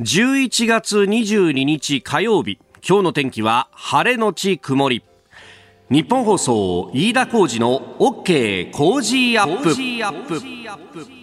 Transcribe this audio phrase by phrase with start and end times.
[0.00, 5.04] 11月22日火曜日今日の天気は晴れのち曇り。
[5.90, 11.19] ニッポン放送飯田浩司の OK Cozy up。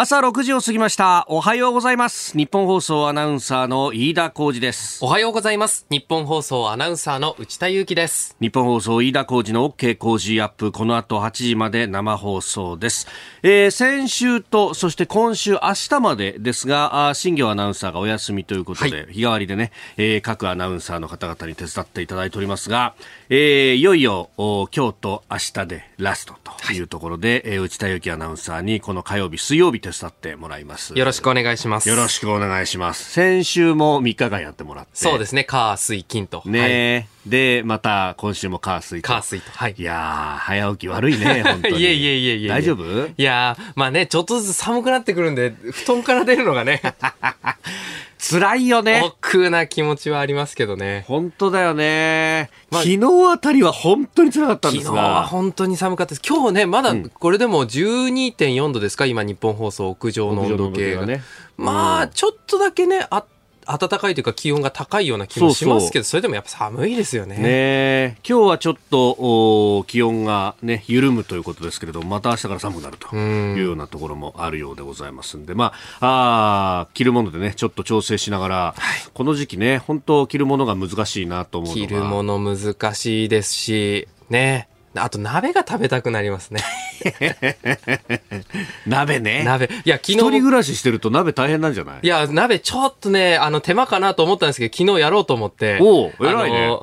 [0.00, 1.26] 朝6時を過ぎました。
[1.26, 2.38] おはようございます。
[2.38, 5.04] ニッポン放送アナウンサーの飯田浩司です。
[5.04, 5.86] おはようございます。
[5.90, 8.36] ニッポン放送アナウンサーの内田雄基です。
[8.40, 10.70] ニッポン放送飯田浩司の OK Cozy up。
[10.70, 13.08] この後8時まで生放送です、
[13.42, 15.58] えー、先週とそして今週明
[15.90, 22.94] 日までですが新業アナウンサーがお休みということで、はい、日替わりでね、えー、各アナウンサーの方々に手伝っていただいておりますが、
[23.30, 30.96] えー、いよいよ今日と明日でラストというところで、はい、えー、内田裕樹アナウンサーにこの火曜日水曜日手伝ってもらいます。
[30.96, 31.88] よろしくお願いします。
[31.88, 33.10] よろしくお願いします。
[33.10, 34.90] 先週も3日間やってもらって。
[34.94, 35.44] そうですね。
[35.44, 36.42] 火水金と。
[36.44, 39.08] ね、はい、でまた今週も火水と。
[39.08, 39.50] 火水と。
[39.50, 39.74] はい。
[39.78, 41.80] いや早起き悪いね 本当に。
[41.80, 42.48] いえいえいえいえ。
[42.48, 42.84] 大丈夫？
[43.06, 46.82] いやまあねちょっとずつ寒くなってくるんで布団から出るのがね
[48.18, 49.02] 辛いよね。
[49.04, 51.04] 億な気持ちはありますけどね。
[51.06, 52.50] 本当だよね。
[52.70, 54.90] まあ、昨日あたりは本当に辛かったんですが。
[54.90, 56.22] 昨日は本当に寒かったです。
[56.26, 61.06] 今日ね、まだこれでも12.4度ですか、今日本放送屋上の温度計が。
[61.06, 61.22] ね、
[61.56, 63.24] まあ、ちょっとだけね、あ
[63.68, 67.36] 暖かいというか気温が高いような気もしますけどそれでもやっぱ寒いですよね。
[67.36, 86.60] ね今日はちょっと気温がね緩むということですけれどもまた明日から寒くなるというようなところもあるようでございますんでまああ着るものでねちょっと調整しながら、はい、この時期ね本当着るものが難しいなと思う着るもの難しいですしねあと鍋が食べたくなりますね
[88.86, 89.42] 鍋ね。
[89.44, 89.70] 鍋。
[89.84, 90.14] いや、昨日。
[90.14, 91.98] 一人暮らししてると鍋大変なんじゃない？
[92.02, 95.78] いや、鍋ちょっとね、あの、手間かなと思ったんですけど、昨日やろうと思って。
[95.80, 96.78] お偉いね。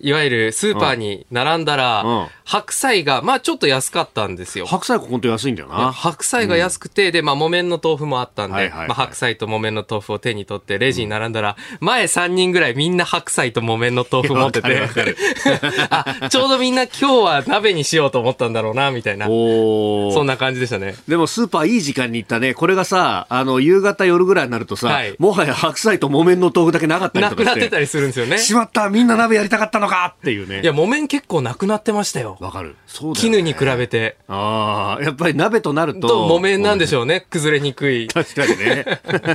[0.00, 4.66] いわゆるスーパーに並んだら、うん、白菜が、まあちょっと安かったんですよ。
[4.66, 5.92] 白菜ここんと安いんだよな。
[5.92, 14.82] 白菜が安くて、うん、で、まあ木綿の豆腐もあったんで、はいはいはい、まあ白菜と木綿の豆腐を手に取ってレジに並んだら、うん、前3人ぐらいみんな白菜と木綿の豆腐持ってて、
[15.90, 19.26] あ、ちょうどみんな今日は鍋にしようと思ったんだろうな、みたいな。
[19.26, 20.94] そんな感じでしたね。
[21.06, 22.54] でもスーパーいい時間に行ったね。
[22.54, 28.38] これがさ、あの、夕方夜ぐらいになるとさ、はい、もはや白菜と木綿の豆腐だけなかったりとかなくなってたりするんですよね。
[28.38, 30.14] しまった、みんな鍋やりたかったのか？
[30.18, 30.60] っていうね。
[30.64, 32.36] や、木綿結構なくなってましたよ。
[32.40, 32.76] わかる。
[32.86, 34.16] そうだ、ね、絹に比べて。
[34.28, 36.08] ああ、やっぱり鍋となると。
[36.08, 37.26] と木綿なんでしょうね。
[37.30, 38.08] 崩れにくい。
[38.08, 38.84] 確かにね。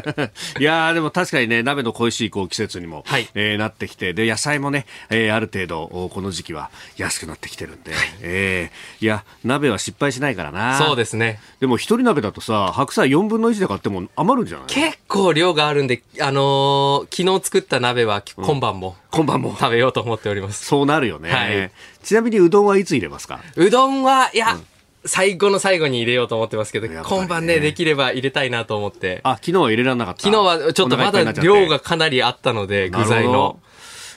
[0.60, 10.78] いやでも確かにね、鍋の恋しいこう季節にも、はい、えー、なってきて、で、野菜もね、えー、ある程度、この時期は安くなってきてるんで、はい、えー、いや、鍋は失敗しないからな。
[10.78, 11.40] そうですね。
[11.60, 14.68] でも一人鍋だとさ、白菜4分の1で買っても余るんじゃない？
[14.68, 20.43] 結構量があるんで、あのー、昨日作った鍋は今晩も、うん、今晩も食べようと思っております。
[20.52, 21.32] そうなるよね。
[21.32, 21.72] はい、
[22.04, 23.42] ちなみにうどんはいつ入れますか？
[23.56, 24.66] うどんは、いや、うん。
[25.06, 29.20] 最後の最後に入れようと思ってますけど、ね、今晩ね、できれば入れたいなと思って。
[29.24, 30.22] あ、昨日は入れられなかった。
[30.24, 33.60] 昨日はちょっとまだ量がかなりあったので、具材の。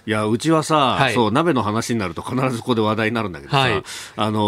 [0.07, 3.83] いや、うちはさ、はい、そう、鍋の話になると必ずここで話題になるんだけどさ、はい、
[4.15, 4.39] あの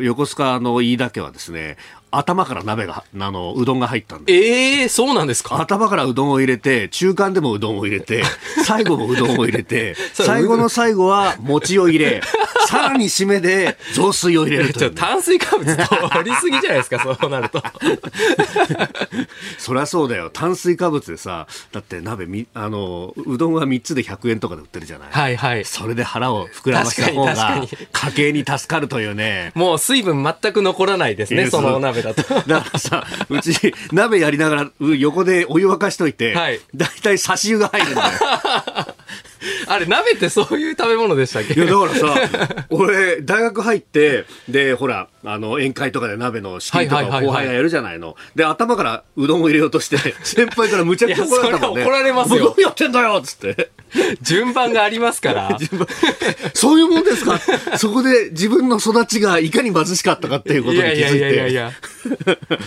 [0.00, 1.76] ー、横須賀の飯田家はですね、
[2.10, 4.32] 頭から鍋が、あの、うどんが入ったんで。
[4.32, 5.60] ええー、そうなんですか？
[5.60, 8.22] 頭からうどんを入れて、中間でもうどんを入れて、
[8.64, 12.20] 最後もうどんを入れて、最後の最後は餅を入れ、
[12.66, 17.62] さらに締めで雑炊を入れると、ね、炭水化物取りすぎじゃないですか、そうなると。
[19.58, 20.30] そりゃそうだよ。
[20.30, 25.08] 炭水化物でさ、だって鍋み、あの、うどんは3つで100円とかで売ってるじゃない。
[25.10, 25.64] はいはい。
[25.64, 29.52] それで腹を膨らました方が、家計に助かるというね。
[29.54, 32.22] もう水分全く残らないですね、そのお鍋だと。
[32.48, 38.08] だからさ、うち、鍋やりながら、横でお湯沸かしといて、はい、だいたい差し湯が入るんだよ。
[39.68, 41.54] あれ、鍋ってそういう食べ物でしたっけ？
[41.54, 48.16] いや、だからさ、 俺、大学入って、で、ほら、あの、宴会とかで鍋の仕切りとか後輩がやるじゃないの。
[48.36, 51.84] で、頭からうどんを入れようとして、 先輩からむちゃくちゃ怒られたもんね。
[51.84, 52.54] 怒られますよ。
[52.56, 53.70] 何やってんだよっつって。
[54.22, 55.58] 順番がありますから。
[56.54, 57.40] そういうもんですか？
[57.78, 60.98] そこで自分の育ちがいかに貧しかったかっていうことに気づいて。
[60.98, 61.72] いやいやいやいや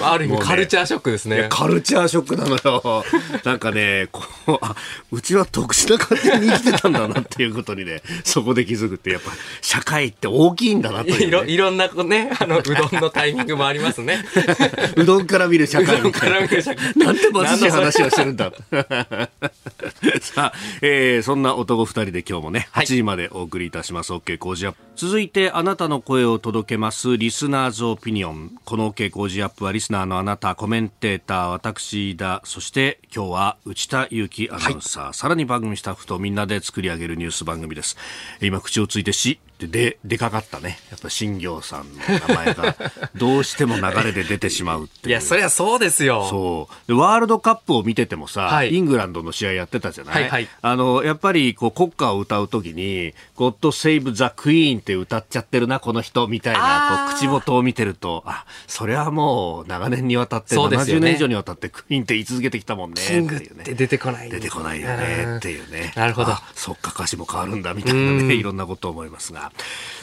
[0.02, 1.48] ある意味カルチャーショックですね。
[1.50, 3.06] カルチャーショックなのよ。
[3.44, 4.76] なんかね、こう、あ、
[5.12, 9.32] うちは特殊な家庭に生きてたんだなっていうことにね、そこで気づくって、やっぱ
[9.62, 11.46] 社会って大きいんだなという、ね、いろ。
[11.46, 14.24] いろんなね、あの、うどんのタイミングもありますね。
[14.96, 16.40] うどんから見る社会みたいな。
[16.42, 18.52] なんて貧しい話をしてるんだ。
[20.22, 24.14] さあ、えー、そんな男二人で今日もね、8時までお送りいたします。
[24.14, 24.80] OK 工事アップ。
[24.96, 28.52] 続いて、あなたの声を届けます、リスナーズオピニオン。
[28.66, 37.98] この OK 工事アップは、リスナーのあなた、コメンテーター、私だ、そして今日は内田祐樹アナウンサー、はい、さらに番組スタッフとみんなで作り上げるニュース番組です。
[38.42, 40.80] 今、口をついてし、っで、で、出かかったね。
[40.90, 42.76] やっぱ新行さんの名前が、
[43.16, 45.10] どうしても流れで出てしまうっていう。
[45.10, 46.28] いや、そりゃそうですよ。
[46.30, 46.94] そうで。
[46.94, 63.02] ワールドカップを見ててもさ、はい、イングランドの試合やってたじゃない、はいはい、あの、やっぱり、こう、国歌を歌うときに、God Save the Queen って歌っちゃってるな、この人、みたいな、こう、口元を見てると、あ、それはもう、長年にわたって、ね、70年以上にわたってクイーンって言い続けてきたもんね。
[63.02, 64.30] キングって出てこない。
[64.30, 65.94] 出てこないよね、っていうね。
[65.96, 66.34] なるほど。
[66.56, 69.51] そっか、歌詞も変わるんだ、みたいなね、いろんなことを思いますが。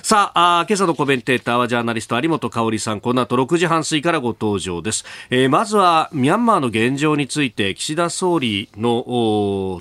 [0.08, 5.04] さああ、今朝のコメンテーターはジャーナリスト有本香里さん、この後6時半過ぎからご登場です。
[5.28, 9.02] えー、まずは、ミャンマーの現状について、岸田総理の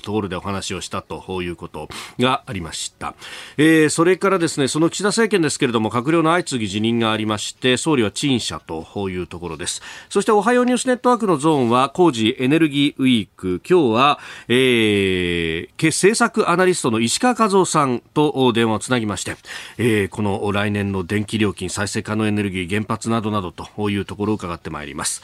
[0.02, 1.88] ところでお話をしたということ
[2.18, 3.14] がありました。
[3.56, 9.80] えー、それからですね、その岸田政権ですけれども、閣僚の相次ぎ辞任がありまして、総理は陳謝というところです。
[10.10, 14.18] そして、おはようニュースネットワークのゾーンは、工事エネルギーウィーク、今日は、
[14.48, 19.36] えー、政策アナリストの石川和夫さんと電話をつなぎまして、
[19.78, 25.22] えー、この来年の電気料金、再生可能エネルギー、原発などなどというところを伺ってまいります。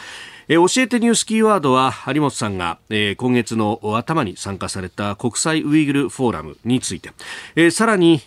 [0.48, 7.12] えー、教えてニュースキーワードは張本さんが、えー、今月の頭に参加された国際ウイグルフォーラムについて、
[7.56, 8.20] えー、さらに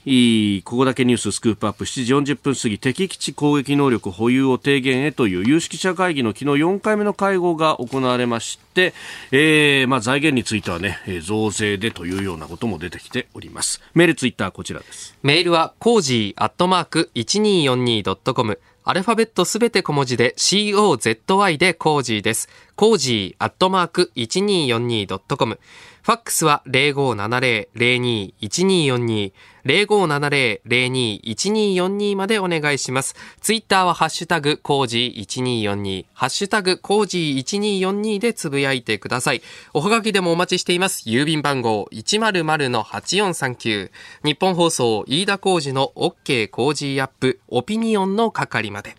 [0.63, 1.85] ここだけニューススクープアップ。
[1.85, 8.93] 7時40分過ぎ敵基地攻撃能力保有を提言へという有識者会議の昨日4回目の会合が行われまして、
[9.31, 13.81] えーまあ、財源についてはね増税でというようなことも出てきております。
[13.93, 15.15] メールツイッターこちらです。
[15.23, 18.59] メールはコージーアットマーク 1242.com
[18.89, 22.47] アルファベットすべて小文字で COZY でコージーです。
[22.77, 25.59] コージーアットマーク 1242.com。
[26.07, 29.33] ファックスは0570-021242。
[29.65, 33.13] 0570-021242までお願いします。
[33.41, 35.25] ツイッターはハッシュタグコージー
[35.65, 37.43] 1242、ハッシュタグコージー
[37.81, 39.41] 1242でつぶやいてください。
[39.73, 41.09] おはがきでもお待ちしています。
[41.09, 43.91] 郵便番号100-8439。
[44.23, 48.95] 日本放送飯田コージの OK コージーアップオピニオンの係まで。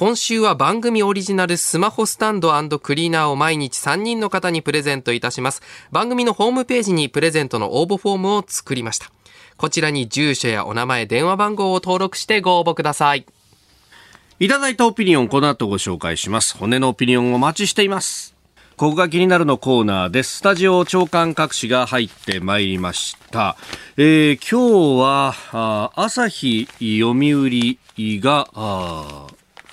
[0.00, 5.60] 今週は番組オリジナルスマホスタンドクリーナーを毎日3人の方にプレゼントいたします。
[5.92, 9.12] 番組のホームページにプレゼントの応募フォームを作りました。
[9.58, 13.26] こちらに住所やお名前、電話番号を登録してご応募ください。
[14.38, 16.56] いただいたオピニオン、この後ご紹介します。
[16.56, 18.34] 骨のオピニオンお待ちしています。
[18.78, 20.38] ここが気になるのコーナーです。
[20.38, 23.58] スタジオ長官各紙が入ってまいりました。
[23.98, 27.76] えー、今日は、朝日読売
[28.22, 28.48] が、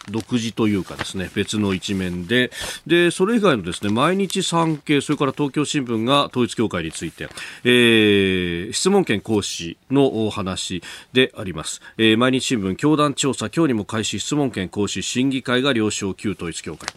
[0.10, 2.52] 独自というかですね、別の一面で、
[2.86, 7.30] で、それ以外のですね、毎日産経、それから東京新聞が統一教会について、
[7.64, 10.82] えー、質問権行使のお話
[11.14, 11.82] であります。
[11.98, 16.88] えー、毎日新聞、教団調査、今日にも開始質問権行使審議会が了承旧統一教会。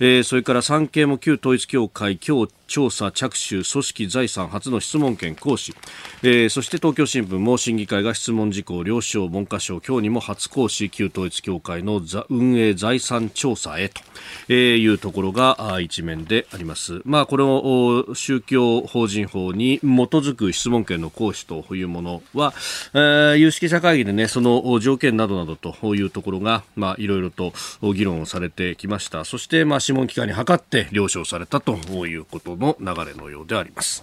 [0.00, 5.76] えー、それから産経も旧統一教会、今日調査着手組織財産初の質問権行使、
[6.24, 12.00] えー、そして東京新聞も審議会が質問事項了承文科省今日にも初行使旧統一教会の
[12.30, 14.00] 運営財産調査へと、
[14.48, 17.00] えー、いうところが一面であります。
[17.04, 22.54] まあこれを宗教法人法に基づく質問権の行使というものは、
[22.92, 27.52] えー、有識者会議でねその条件などなどというところがまあいろいろと
[27.94, 29.24] 議論をされてきました。
[29.24, 31.76] そしてまあ諮問機関に諮って了承されたと
[32.06, 34.02] いうことの流れのようであります。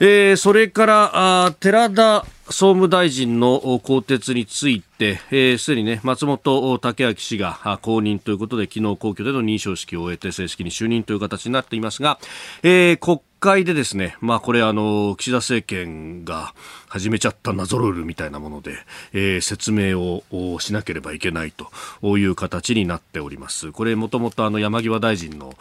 [0.00, 1.10] えー、それから
[1.46, 12.18] あ寺田総務大臣の更迭について、す、えー、で、にね、松本武明氏が後任ということで、昨日皇居での認証式を終えて正式に就任という形になっていますが、
[12.62, 16.54] えー、国会でですね、まあこれあの、岸田政権が
[16.88, 18.76] 始めちゃった謎ルールみたいなもので、
[19.12, 20.22] えー、説明を
[20.60, 23.72] しなければいけないという形になっております。
[23.72, 25.54] これもともとあの山際大臣の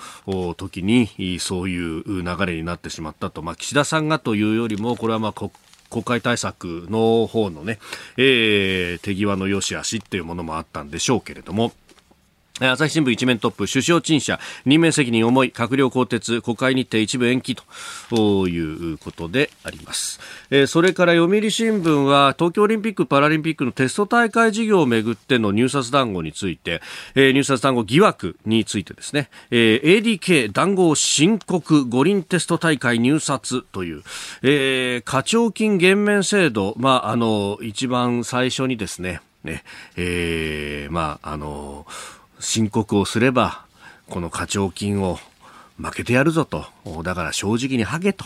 [0.55, 5.49] 時にそういう流れになってしまったと、まあ岸田さんがというよりも、これはまあ国
[5.93, 7.77] 国会対策の方のね、
[8.17, 11.71] えー、手際の良し悪しっていうものもあったんでしょうけれども、
[12.71, 17.63] 朝日新聞一面トップ、首相陳謝、任命責任重い、閣僚更迭、国会日程一部延期と。
[18.47, 20.19] いうことであります。
[20.49, 26.81] えー、それから読売新聞は、東京オリンピック・パラリンピックのテスト大会事業をめぐっての入札談合について、
[27.15, 34.03] えー、入札談合疑惑についてですね、えー、ADK 談合申告五輪テスト大会入札という、
[34.41, 39.63] えー、課徴金減免制度、まあ、あの、一番最初にですね、ね、
[39.97, 41.85] えー、まあ、あの、
[42.43, 43.65] 申告をすれば、
[44.09, 45.17] この課徴金を
[45.81, 46.65] 負けてやるぞと。
[47.03, 48.25] だから正直にハゲと。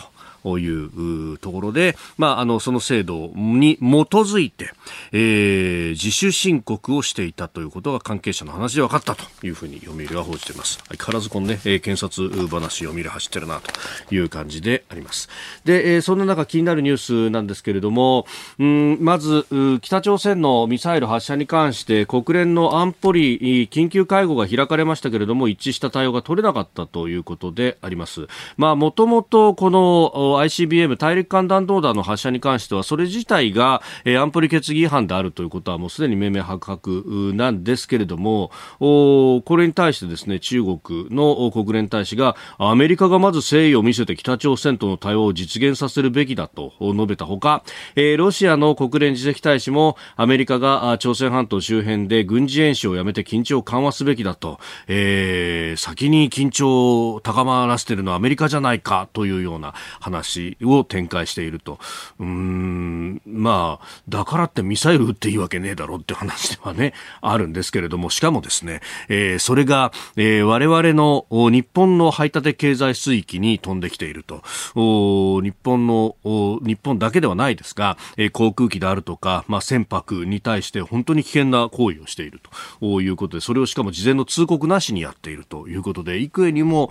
[0.56, 4.72] いうところで、まあ、あのその制度に基づいて、
[5.12, 10.78] えー、自主申告をしていたということが関係者の話で分かったというふうに読売は報じています。
[10.88, 15.28] 相変わらずこのね、えー、検察話読売走ってるなという感じであります。
[15.64, 16.96] で、えー、そんな中気になるニュー
[17.28, 18.26] スなんですけれども
[18.58, 19.46] うんまず
[19.82, 28.28] 北朝鮮のミサイル発射に関して国連の安保理緊急会合が開かれましたけれども一致した対応が取れなかったということであります。
[28.56, 47.64] まあもともとこの ICBM 大陸間弾道弾の発射に関してはそれ自体が、えー、安保理決議違反であるということはもうすでに明々白々なんですけれどもこれに対してですね中国の国連大使がアメリカがまず誠意を見せて北朝鮮との対話を実現させるべきだと述べたほか、
[47.96, 60.17] え、ロシアの国連次席大使もアメリカが朝鮮半島周辺で軍事演習をやめて緊張を緩和すべきだと、えー、先に緊張を高まらせているのはアメリカじゃないかというような話。
[60.62, 61.78] を展開していると。
[62.18, 74.42] うーん、まあ、だからってミサイル撃っていいわけねえだろって話ではね、あるんですけれども、しかもですね、えー、それが、えー、我々の日本の排他的経済水域に飛んできていると。
[74.74, 82.40] 日本の、日本だけではないですが、えー、航空機であるとか、まあ、船舶に対して本当に危険な行為をしている
[82.80, 86.90] ということで、それをしかも事前の通告なしにやっているということで、幾重にも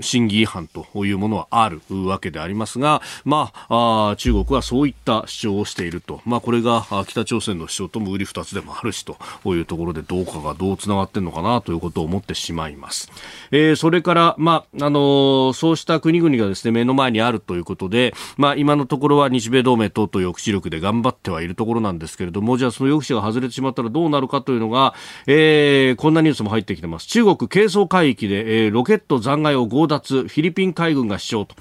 [0.00, 13.10] 審議違反というものはあるわけでありますが、まあ、あ中国はそういった主張をしていると、まあ、これが北朝鮮の主張とも売り二つでもあるしというところでどうかがどうつながっているのかなということを思ってしまいます。
[13.50, 24.94] えー、それから、まああのー、そうした国々がですね目の前にあるということで、まあ、今のところは日米同盟等々抑止力で頑張ってはいるところなんですけれどもじゃあその抑止が外れてしまったらどうなるかというのが、
[25.26, 27.06] えー、こんなニュースも入ってきてます。
[27.06, 31.54] 中国係争海域で、えー、ロケット残骸を強奪フィリピン海軍が主張と。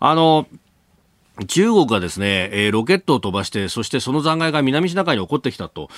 [0.00, 0.46] あの
[1.46, 5.88] 中国がですね、えー、ロケットを飛ばして、そしてその残骸が南シナ海に起こってきたと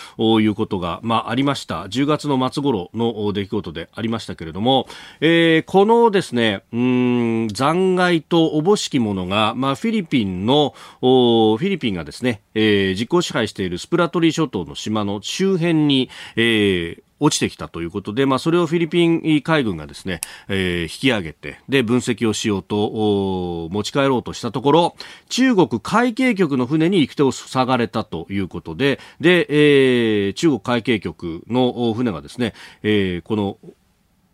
[0.41, 1.85] いうことが、まあ、ありました。
[1.85, 4.87] 10月の末頃の出来事でありましたけれども、
[5.21, 24.97] えー、このですね、残骸とおぼしきものが、まあ、フィリピンの、フィリピンがですね、えー、実効支配しているスプラトリー諸島の島の周辺に、えー、落ちてきたということで、まあ、それをフィリピン海軍がですね、えー、引き上げて、で、分析をしようと、持ち帰ろうとしたところ、
[25.29, 33.59] 中国海警局の船に行く手を塞がれたということで、で、えー、中国海警局の船がですね、えー、この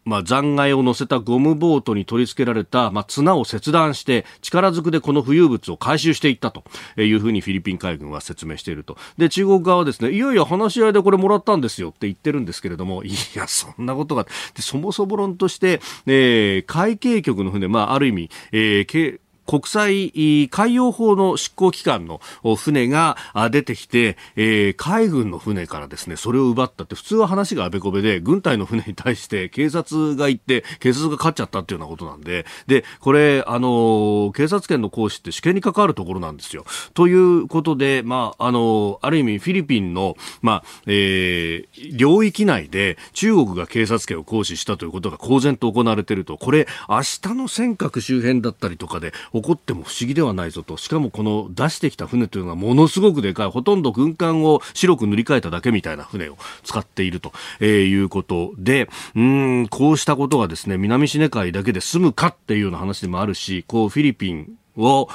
[0.08, 6.64] まあ、残骸を乗せたゴムボートに取り付けられた、まあ、綱を切断して力ずくでこの浮遊物を回収していったと
[7.00, 8.96] いうふうにフィリピン海軍は説明していると。
[9.18, 14.24] で中国側はですねいよいよ話し合いでこれもらったんですよって言ってるんですけれども いやそんなことが
[14.54, 22.20] でそもそも論として、えー、海警局の船、まあ、ある意味、えー国際海洋法の執行機関の
[22.56, 23.16] 船が
[23.50, 36.66] 出てきて、えー、海軍の船からですね、それを奪ったって、普通は話があべこべで、軍隊の船に対して警察が行って、警察が勝っちゃったっていうようなことなんで、で、これ、あの、警察権の行使って主権に関わるところなんですよ。
[36.92, 50.76] ということで、まあ、あの、ある意味フィリピンの、まあ、えー、領域内で中国が警察権を行使したということが公然と行われていると、これ、明日の尖閣周辺だったりとかで起こっても不思議ではないぞと。
[50.76, 53.50] しかもこの出してきた船というのはものすごくでかい。
[53.50, 58.88] ほとんど軍艦を白く塗り替えただけみたいな船を使っていると、えー、いうことで。
[59.14, 65.08] うんこうしたことがですね南シネ海だけで済むかっていうような話でもあるしこうフィリピンを、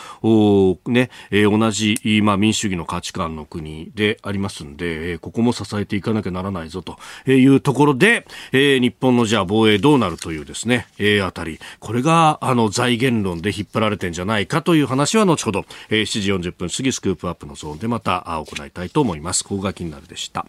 [0.88, 6.98] ね、えー、同じ、まあ、民主主義の価値観の国でありますんで、えー、ここも支えていかなきゃならないぞと
[7.30, 19.44] いうところで、えー、日本のじゃあ防衛どうなるというですね、えー、あたり、これが、あの、財源論で引っ張られてんじゃないかという話は後ほど、えー、7時40分過ぎスクープアップのゾーンでまた行いたいと思います。
[19.44, 20.46] ここが気になるでした。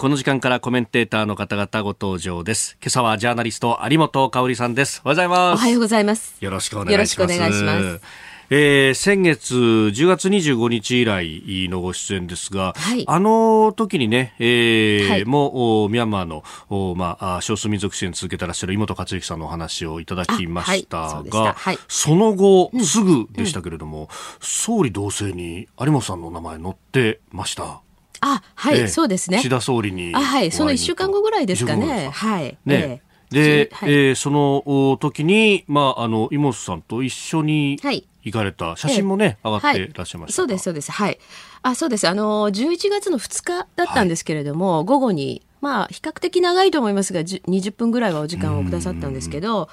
[0.00, 2.78] この時間からコメンテーターの方々ご登場です。
[2.80, 5.02] 今朝はジャーナリスト有本香里さんです。
[5.04, 5.60] おはようございます。
[5.60, 6.36] おはようございます。
[6.40, 7.28] よろしくお願いします。
[7.28, 8.02] よろしくお願いします。
[8.48, 24.08] えー、先月10月25日以来のご出演ですが、はい、あの時にね、えーはい、もうミャンマーのまあ、少数民族支援続けてらっしゃる井本克之さんのお話をいただきましたが、はい、その後、すぐでしたけれども、うん、
[24.40, 27.82] 総理同棲に有本さんの名前載ってました。
[28.20, 29.38] あ、はい、えそうですね。
[29.38, 30.12] 岸田総理に。
[30.14, 32.10] あ、はい、その一週間後ぐらいですかね。
[32.12, 32.56] はい。
[32.64, 33.02] ね。
[33.30, 37.78] で、はい、えー、その時に、まあ、あの、妹さんと一緒に
[38.22, 40.92] 行かれた、写真もね、えー、上がっていらっしゃいました、はい、そうです、そうです。
[40.92, 41.18] はい。
[41.62, 42.08] あ、そうです。
[42.08, 49.68] あの、11月の2日だったんですけれども、はい、午後に、まあ、比較的長いと思いますが、20分ぐらいはお時間をくださったんですけど、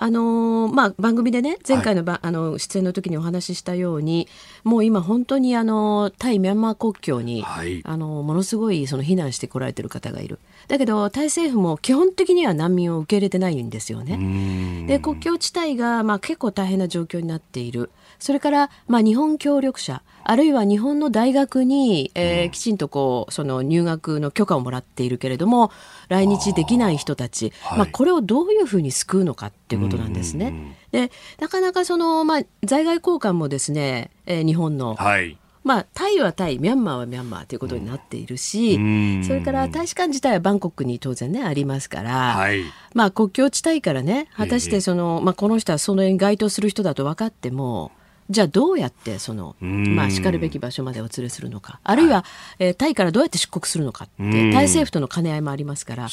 [0.00, 4.28] あのー、まあ、番組でね前回の,、あの出演の時にお話ししたように
[4.62, 10.38] もう今本当にあの対ミャンマー国境に、はい、あのものすごいその避難してこられてる方がいる。
[10.68, 14.86] だけどタイ政府も基本的には難民を受け入れてないんですよね。
[14.86, 17.90] で国境地帯がまあ結構大変な状況になっている。
[18.18, 25.72] それから、まあ、日本協力者あるいは日本の大学に、えー、きちんとこうその入学の許可をもらっているけれども
[26.08, 30.76] 来日できない人たち、まあ、これをどういうふうに救うのかっていうことなんですね。
[30.92, 35.38] でなかなかその、まあ、在外交換もですね、えー、日本の、はい。
[35.64, 42.62] まあ、タイはタイミャンマーはミャンマーということになっているし、うん、それから大使館自体はバンコクに当然ねありますから、はい、
[42.94, 47.92] まあ、国境地帯からね果たしてその、まあ、この人はそのに該当する人だと分かっても
[48.30, 51.80] じゃあどうやってその、まあ、しかるべき場所までお連れするのか。
[51.82, 52.24] あるいは、
[52.58, 56.08] えー、タイからどうやって出国するのかってタイ政府との兼ね合いもありますから。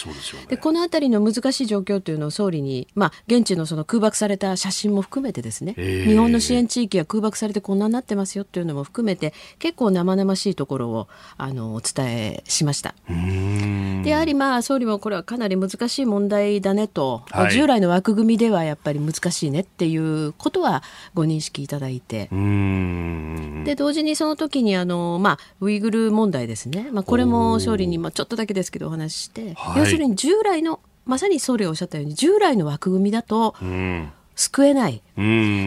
[0.48, 11.08] で、ね、この辺りの難しい状況というのを総理に、まあ、現地のその空爆された写真も含めてですね、日本の支援地域が空爆されてこんなになってますよっていうのも含めて結構生々しいところを
[11.38, 12.96] あのお伝えしました。
[13.08, 22.30] でやはりまあ総理もこれはかなり難しい問題だねと、はい、従来の枠組みではやっぱり難しいねっていうことはご認識いただいてて。
[23.66, 33.56] で同時にその時にあの、まあ、ウイグル問題ですね、まあ、これも総理に、まあ、ちょっとだけですけどお話しして、はい、要するに従来のまさに総理がおっしゃったように従来の枠組みだと、
[34.36, 35.02] 救えない。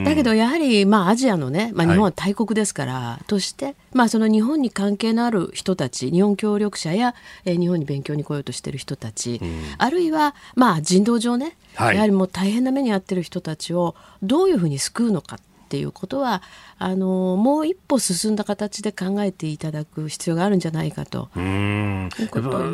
[0.04, 7.14] だけどやはり、まあ、アジアのね、まあ、日本は大国ですから、はい、として、まあ、その日本に関係のある人たち日本協力者や、
[7.44, 9.40] えー、日本に勉強に来ようとしている人たち、
[9.78, 15.38] あるいは、まあ、人道上ね、はい、やはりもう大変な目に遭っている人たちをどういうふうに救うのか
[15.68, 16.42] っていうことは
[16.78, 21.28] あのもう一歩進んだ形で考えていただく必要があるんじゃないかと。
[21.36, 22.08] うん。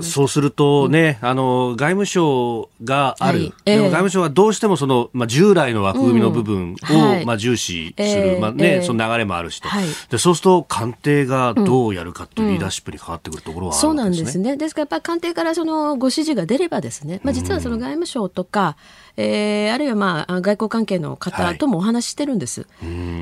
[0.03, 3.53] そうするとね、うん、あの外務省がある、はい。
[3.65, 7.01] えー、でも外務省はどうしてもその、まあ、従来の枠組みの部分を、うん。
[7.01, 14.57] はい、まあ、重視する、えー、まあね、えー、その流れもあるしと、はい、でそうすると官邸がどうやるかっていうリーダーシップに変わってくるところは、ねうん、そうなんですね。
[14.57, 18.77] ですからやっぱり官邸からそのご指示が出ればですね、まあ、実はその外務省とか、
[19.17, 22.67] えー、あるいはまあ外交関係の方ともお話ししてるんです。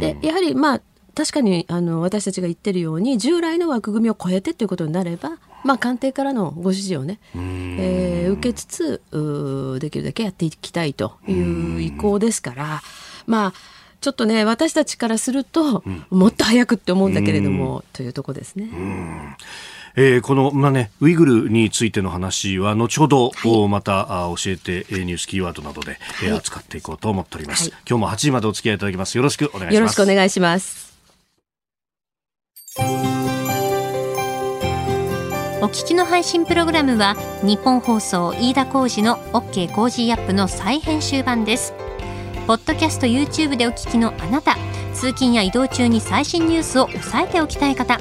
[0.01, 0.81] でやはりまあ
[1.15, 5.33] 確かにあの私たちが言ってるように従来の枠組みを超えてということになれば、
[5.63, 9.03] まあ、官邸からのご指示をね、えー、受けつつ
[9.79, 11.33] できるだけやっていきたいとい
[11.77, 12.83] う意向ですから
[13.27, 13.53] まあ
[14.01, 18.69] ちょっとね私たちからすると、うん、もっと早くって思うんだけれどもというとこですね。
[19.95, 29.17] えー、この、まあね、ウイグルについての話は後ほど、はい、また教えてニュースキーワードなどで、はい、扱っていこうと思っております、はい、今日も8時までお付き合いいただきます。
[29.17, 29.75] よろしくお願いします。
[29.75, 30.93] よろしくお願いします
[35.61, 41.73] お聞きの配信プログラムは日本放送飯田浩司の OK コージーアップの再編集版です。
[42.49, 44.57] ポッドキャスト YouTube でお聞きのあなた
[44.95, 48.01] 通勤や移動中に最新ニュースを押さえておきたい方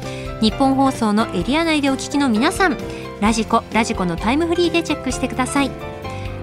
[0.41, 2.77] 日本放送のエリア内でお聞きの皆さん
[3.21, 5.69] ラジコラジコのタイムフリーでチェックしてください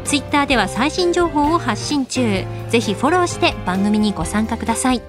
[0.04, 5.02] ツイッターでは最新情報を発信中ぜひフォローして番組にご参加ください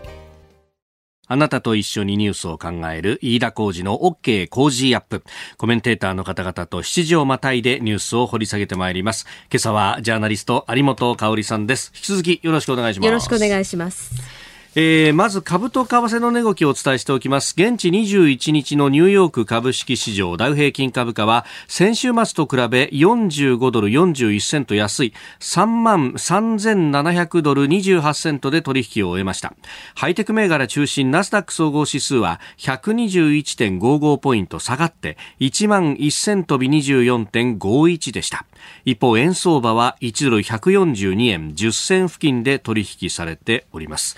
[1.32, 5.24] あなたと一緒にニュースを考える飯田浩二の OK 工事アップ。
[5.58, 9.28] コメンテーターの方々と7時をまたいでニュースを掘り下げてまいります。
[9.52, 11.92] 今朝はジャーナリスト有本香里さんです。
[11.94, 13.06] 引き続きよろしくお願いします。
[13.06, 14.49] よろしくお願いします。
[14.76, 17.56] えー、まず株と為替の値動きをお伝えしておきます。
[17.58, 25.14] 現地21日のニューヨーク株式市場ダウ平均株価は先週末と比べ45ドル41セント安い。
[25.40, 29.54] 3万3700ドル28セントで取引を終えました。
[29.96, 38.46] ハイテク銘柄中心ナスダック総合指数は121.55ポイント下がって1万1000飛び24.51でした。
[38.86, 44.18] 一方円相場は1ドル142円10銭付近で取引されております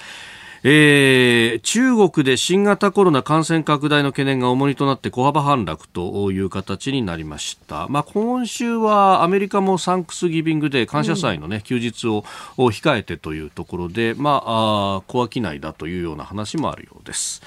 [0.64, 7.88] えー、中国で新型コロナ感染拡大の懸念が重荷となって小幅反落という形になりました。
[7.88, 12.24] まあ、今週はアメリカもサンクスギビングで感謝祭のね、うん、休日を
[12.58, 17.42] 控えてというところで、まあ、あ小商いだというような話もあるようです。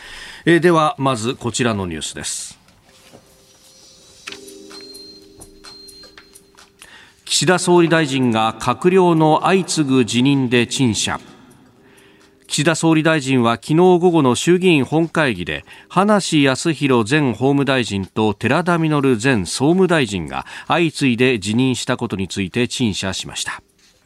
[0.45, 2.64] えー、では、まずこちらのニュースです。
[7.35, 11.19] 岸田総理大臣が閣僚の相次ぐ辞任で陳謝。
[12.47, 23.61] 岸田総理大臣は昨日午後の衆議院本会議で葉梨康弘前法務大臣と寺田稔前総務大臣が相次いで辞任したことについて陳謝しました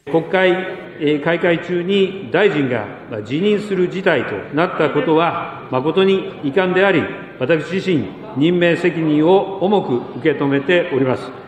[0.05, 2.87] 国会開会中に大臣が
[3.21, 7.03] 辞任する事態となったことは誠に遺憾であり
[7.37, 11.38] 私自身任命責任を重く受け止めております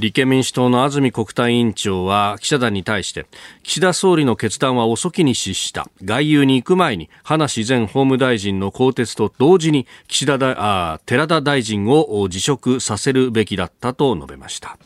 [0.00, 3.26] 立憲民主党の安住国対委員長は記者団に対して
[3.62, 5.88] 岸田総理の決断は遅きに失した。
[6.02, 10.56] 外遊に行く前に葉梨前法務大臣の更迭と同時に岸田だ
[10.94, 14.78] あ寺田大臣を辞職させるべきだったと述べました。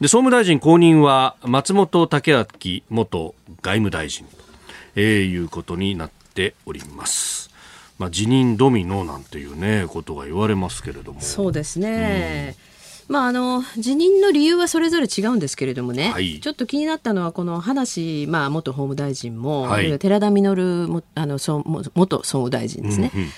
[0.00, 4.30] で総務大臣後任は松本剛明元外務大臣と、
[4.96, 7.50] えー、いうことになっております。
[7.98, 11.20] まあ、辞任ドミノなんていうねことが言われますけれども。
[11.20, 12.67] そうですね、うん
[13.08, 23.28] まあ、あの辞任の理由はそれぞれ違うんですけれどもね、はい、ちょっと気になったのはこの葉梨、まあ、元法務大臣も、はい、寺田稔もあの総元総務大臣ですね、うんうん、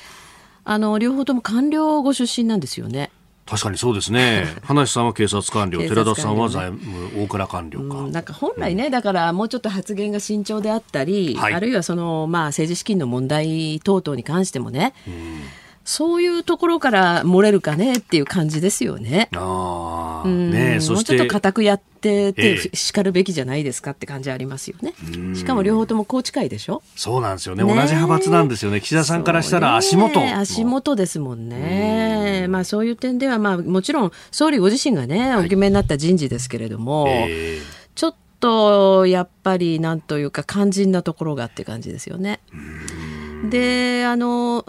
[0.64, 3.11] あの両方とも官僚ご出身なんですよね。
[3.46, 4.44] 確かにそうですね。
[4.62, 8.02] 花さんは警察官僚、寺田さんは財務大蔵官僚か。
[8.02, 14.94] なんか本来ね、うん、だからもうちょっと発言が慎重であったり、はい、あるいはそのまあ政治資金の問題等々に関してもね。
[15.06, 15.40] うん
[15.85, 19.29] そういうところから漏れるかねっていう感じですよね。
[19.35, 24.95] あねもうちょっと固くやってて叱るべきじゃないですかって感じありますよね。
[25.35, 26.83] しかも両方とも高知会でしょ？
[26.97, 27.62] そうなんですよね。
[27.62, 28.81] 同じ派閥なんですよね。
[28.81, 30.21] 岸田さんからしたら足元。
[30.21, 32.47] 足元ですもんね。
[32.49, 37.62] まあそういう点ではまあもちろん総理ご自身がね、お決めになった人事ですけれども、えー、
[37.95, 42.40] ちょっとやっぱりなんというか肝心なところがって感じですよね。
[43.51, 44.64] で、あの、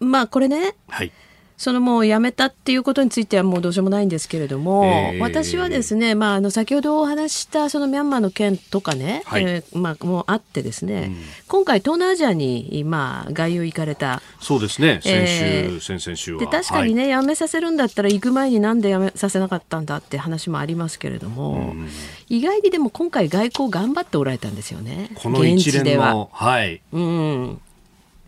[0.00, 1.12] まあこれね、はい、
[1.60, 11.16] そのもう辞めたっていうことについてはもうどうしようもないんですけれども、えー、私はですね、まあ、あの先ほどお話したそのミャンマーの件とかね、はい、えー、まあ、もうあってですね、うん、
[11.48, 14.22] 今回東南アジアに、まあ、外遊行かれた。
[14.40, 15.00] そうですね。
[15.02, 16.40] 先週、えー、先々週は。
[16.40, 21.88] で確かにね、はい、辞めさせるんだったら行く前になんで辞めさせなかったんだって話もありますけれども、うん、
[22.30, 27.60] 意外にでも今回外交頑張っておられたんですよねこの一連のはい、うん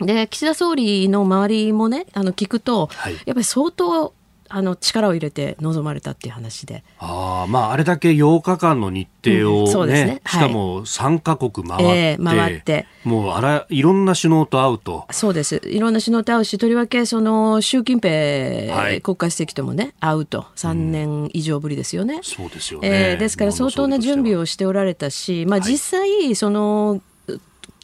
[0.06, 4.12] で岸田総理の周りもねあの聞くと、はい、やっぱり相当
[4.54, 6.84] あの力を入れて臨まれたっていう話で。
[6.98, 10.04] あ,、まあ、あれだけ8日間の日程をね、うんね。
[10.04, 12.86] ねしかも3か国回って、えー、回って。
[13.04, 15.06] もうあらいろんな首脳と会うと。
[15.10, 15.62] そうです。
[15.64, 20.44] いろんな首脳と会うしとりわけその習近平国家主席ともね、会うと。
[20.56, 27.00] 3年以上ぶりですよね、うん、そうですよね、えー、ですから相当な準備をしておられたし、まあ、実際その、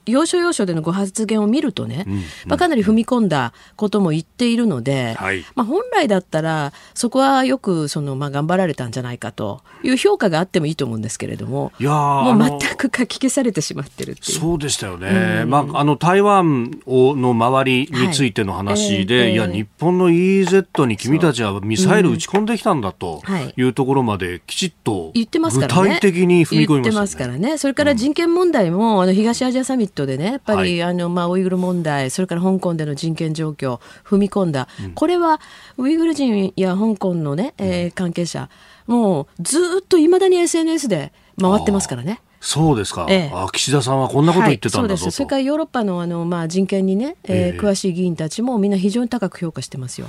[0.09, 14.39] 要所要所でのご発言を見るとね、うんうん、まあ、かなり踏み込んだことも言っているので、はい、まあ、本来だったらそこはよくその、まあ、頑張られたんじゃないかという評価があってもいいと思うんですけれどもいやもう全くかき消されてしまってるっていう。
[14.39, 23.23] そうでしたよね、うん、まあ、あの台湾をの周りについての話で、はいえー、いや日本の EEZ に君たちはミサイル撃ち込んできたんだと
[23.57, 23.69] い。
[23.69, 25.27] うところまできちっと具
[25.69, 27.59] 体的に踏み込みま、ね、言ってますからね。
[27.59, 35.41] それから人権問題も、あの東アジアサミットでね、やっぱり、はい、あのまあ、ウイグル問題、それから香港での人権状況、踏み込んだ、うん、これは
[35.77, 38.49] ウイグル人や香港のね、えー、関係者、
[38.87, 42.21] もうずっといまだに SNS で回ってますからね。
[42.41, 45.17] そうですか、ええ、あ岸田さんはこんなこと言ってたんだ、はい、そうです。
[45.17, 50.09] それからヨーロッパのあの、まあ、人権にね、えー、えー、詳しい議員たちもみんな非常に高く評価してますよ。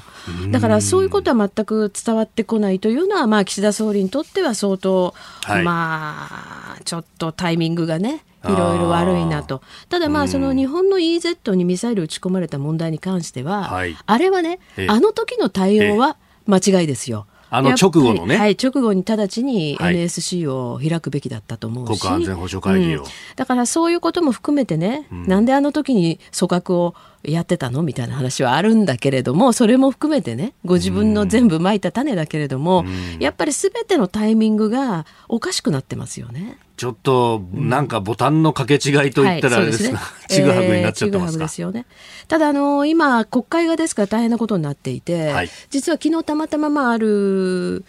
[0.52, 9.62] だからそういうことは全く伝わってこないというのは、まあ、岸田総理にとっては相当、はい、まあちょっとタイミングがねいろいろ悪いなと。
[9.90, 17.26] ただまあその日本の EZ にミサイル撃ち込まれた問題に関しては、はい、あれはね、あの時の対応は間違いですよ。
[17.52, 18.38] あの直後のね。
[18.38, 22.00] はい、直後に直ちに NSC を開くべきだったと思うし。
[22.02, 27.84] 国家安全保障会議を、うん、だからそういうことも含めてね、うん、なんであの時に組閣をやってたの？
[27.84, 32.86] みたいな話はあるんだけれどもそれも含めてねご自分の全部まいた種だけれども、
[33.20, 36.58] やっぱり全てのタイミングがおかしくなってますよね。
[36.78, 41.86] ちょっとなんかボタンの掛け違いといったらあれですが、ちぐはぐになっちゃってますか、ですよね。
[42.30, 47.84] ただあの今国会がですから大変なことになっていて、はい、実は昨日たまたままあある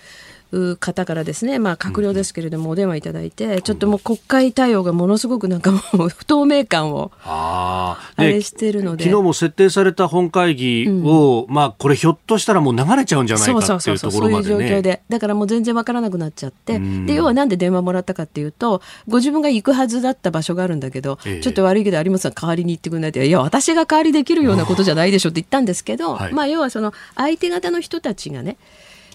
[0.78, 9.04] 方からですね、まあ、閣僚ですけれども、お電話いただいて、ちょっともう国会対応がものすごくなんかもう 不透明感をあれしてるので。
[9.04, 15.02] 昨日も設定された本会議を、うん、まあ、これひょっとしたらもう流れちゃうんじゃないかっていうところまで、ね、そういう状況で。
[15.08, 28.56] だからもう全然わからなくなっちゃって、で要はなんで電話もらったかっていうとご自分が行くはずだった場所があるんだけど、ええ、ちょっと悪いけど有本さん代わりに行ってくれないっていや私が代わりできるようなことじゃないでしょって言ったんですけど、 はい、まあ要はその相手方の人たちがね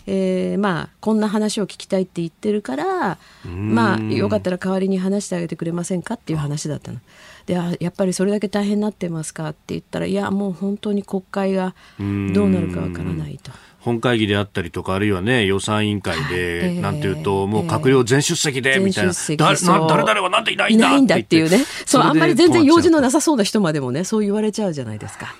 [0.07, 6.99] えー、まあこんな話を聞きたいって言ってるからまあよかったら代わりに話してあげてくれませんかっていう話だったの。
[7.45, 12.03] でやっぱりそれだけ大変になってますかって言ったらいやもう本当に国会がど
[12.45, 13.51] うなるかわからないと。
[13.85, 21.63] 本会議であったりとか、あるいはね、予算委員会で、なんていうと、もう閣僚全出席で、みたいな、誰々はなんでいないんだいないんだっていうね。
[21.85, 25.35] そう、あんまり全然用事のなさそうな人までもね、そう言われちゃうじゃないですか。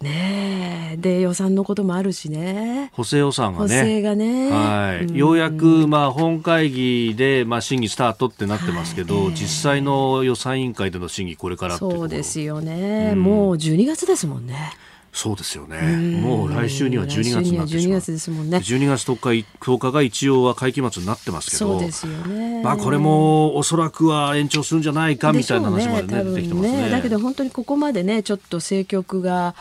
[0.00, 2.90] ねで予算のこともあるしね。
[2.92, 3.80] 補正予算がね。
[3.80, 14.72] 補正がね、はい、ようやく、まあ、本会議で、まあ、審議スタートってなってますけど、はい、実際の予算委員会での審議これからそうですよね、もう12月ですもんね
[15.12, 15.80] そうですよね。
[16.20, 17.98] もう来週には12月になってしまう。
[17.98, 18.58] 12月ですもんね。
[18.58, 22.62] 12月10日、10日が一応は会期末になってますけど、そうですよね。
[22.62, 26.90] まあこれもおそらくは延長するんじゃないかみたいな話まで、ね、出てきてますね。
[26.90, 29.56] だけど本当にここまでね、ちょっと政局が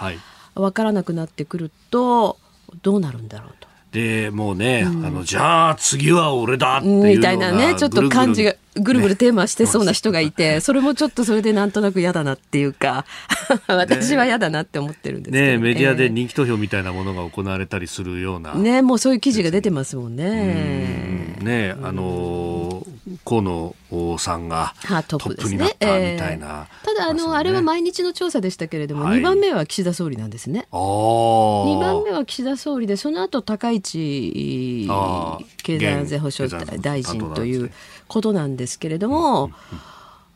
[0.53, 2.37] 分からなくなってくると、
[2.83, 3.58] どうなるんだろうと。
[3.91, 13.05] でもうね、うん、あのじゃあ次は俺だっていうみたいなねちょっと感じがぐるぐるテーマしてそうな人がいて、ね、それもちょっとそれでなんとなく嫌だなっていうか
[13.67, 15.45] 私は嫌だなって思ってるんですけど。
[15.45, 18.53] ねメディアで人気投票みたいなものが行われたりするような。
[18.53, 21.35] ねもうそういう記事が出てますもんね。
[21.41, 22.85] ねあの
[23.25, 24.73] 河野さんが
[25.07, 30.67] トップになったみたいな、ただあの、あれは毎日の調査でしたけれども、は2番目は岸田総理なんですね。
[30.71, 34.87] 2番目は岸田総理でその後高市
[35.63, 37.71] 経済安全保障大臣という
[38.07, 39.51] ことなんですけれども。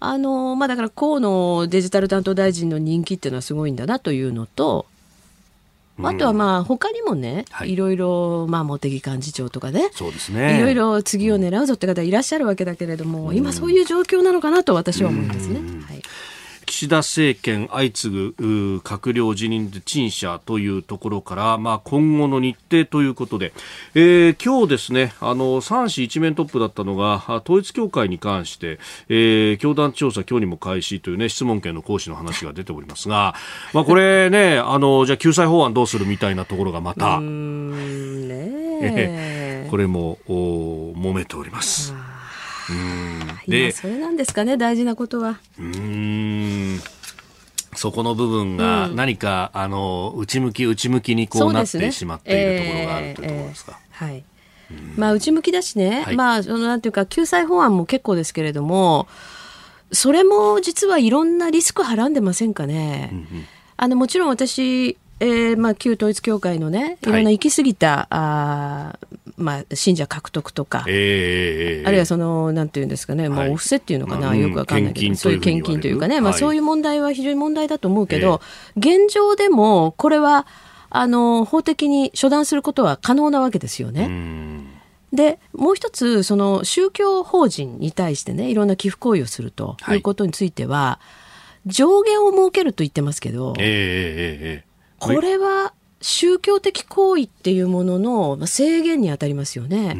[0.05, 4.85] あのまあ、だから河野デジタル担当大臣の人気っていうのはすごいんだなというのと、
[6.01, 10.57] あとはまあ他にもね、はい、いろいろまあ茂木幹事長とかねそうですね。
[10.57, 15.59] いろいろ次を狙うぞって方いらっしゃるわけだけれども、今そういう状況なのかなと私は思うんですね。
[15.85, 16.01] はい
[16.65, 23.53] 岸田政権相次ぐ閣僚辞任で陳謝というところから、まあ、今後の日程ということで、
[23.95, 33.35] えー、今日ですねあの3市一面トップだったのが統一教会に関して、えー、教団調査今日にも開始という、ね、質問権の行使の話が出ておりますが、
[33.73, 37.27] まあ、これねあのじゃあ救済法案どうするみたいなところがまた、ね、
[39.69, 41.93] これも揉めております。
[43.47, 45.39] でそれなんですかね大事なことは。
[45.59, 46.79] うん
[47.75, 53.79] そこの部分が何か、うん、あの内向き内向きにこうなってしまっているところがあるというところですか？
[54.01, 54.23] えーえー、はい。
[54.95, 59.07] まあ内向きだしね、はい、まあそのなんていうか救済法案も結構ですけれども、
[59.91, 63.09] それも実はいろんなリスクはらんでませんかね。
[63.11, 63.25] うんうん、
[63.75, 67.05] あのもちろん私えーまあ、旧統一教会のねい。
[67.05, 68.99] ろんな行き過ぎた、はい、あ
[69.37, 78.41] まあ、信者獲得とか、えー、あるいはそのなんていうんですかね、はい、お布施っていうのかな、まあ、よくわかんないけど、そういう献金というかね、まあ、そういう問題は非常に問題だと思うけど、
[78.77, 80.45] 現状でもこれは
[80.89, 84.63] あの法的に処断することは可能なわけですよね。
[85.11, 90.99] でもう一つその宗教法人に対してねいろんな寄付行為をするということについては、は
[91.67, 94.72] い、上限を設けると言ってますけど、えー
[95.03, 99.95] これは宗教的行為っていうものの制限に当たりますよね。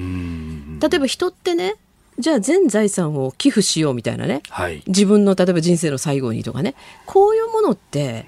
[0.82, 1.76] 例えば人ってね
[2.20, 6.76] じゃあ全財産を寄付しようみたいなね、はい、自分の例えば人生の最後にとかね。
[7.06, 8.26] こういうものって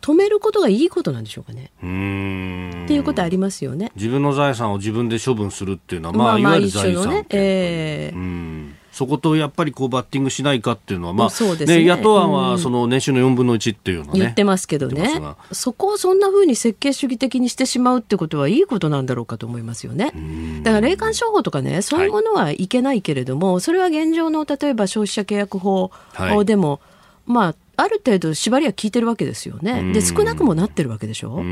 [0.00, 1.70] 止めることがいいことなんでしょうかね。
[2.84, 3.90] っていうことありますよね。
[3.94, 7.26] 自分の財産を自分で処分するっていうのは、まあ、まあ、いわゆる財産、ね。
[7.30, 20.12] えー、そことやっぱりこうバッティングしないかっていうのは、まあね、ね、野党案はその年収の4分の1っていうのね、言ってますけどね、そこをそんなふうに設計主義的にしてしまうってことはいいことなんだろうかと思いますよね。
[20.62, 25.90] だから霊感商法とかね、そういうものはいけないけれども、はい、それは現状の例えば消費者契約法
[26.44, 26.80] でも、はい、
[27.26, 29.92] まあ、ある程度縛りは効いてるわけですよね。
[29.92, 31.42] で、少なくもなってるわけでしょ。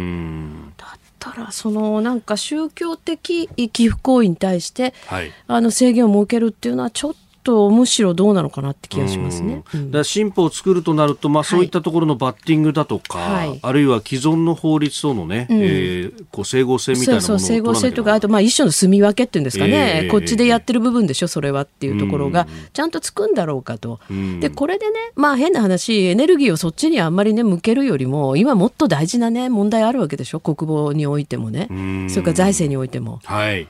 [0.77, 9.63] だったらそのなんか宗教的寄付行為に対して、はい、あの制限を設けるっていうのはちょっとむしろどうなのかなって気がしますね。
[9.75, 22.47] うん、だ新法を作るとなると、まあ、そういったところのバッティングだとか、はい、あるいは既存の法律とのね、うん、えー、こう整合性みたいなものそうそう整合性とかあとまあ一種の住み分けっていうんですかね、えー、こっちでやってる部分でしょそれはっていうところが。
[22.73, 24.01] ちゃんとつくんだろうかと。
[24.11, 31.69] うん、でこれでねまあ変な話エネルギーをそっちにあんまりね向けるよりも今もっと大事なね問題あるわけでしょ国防においてもね。
[32.09, 33.21] それから財政においても。
[33.25, 33.69] はい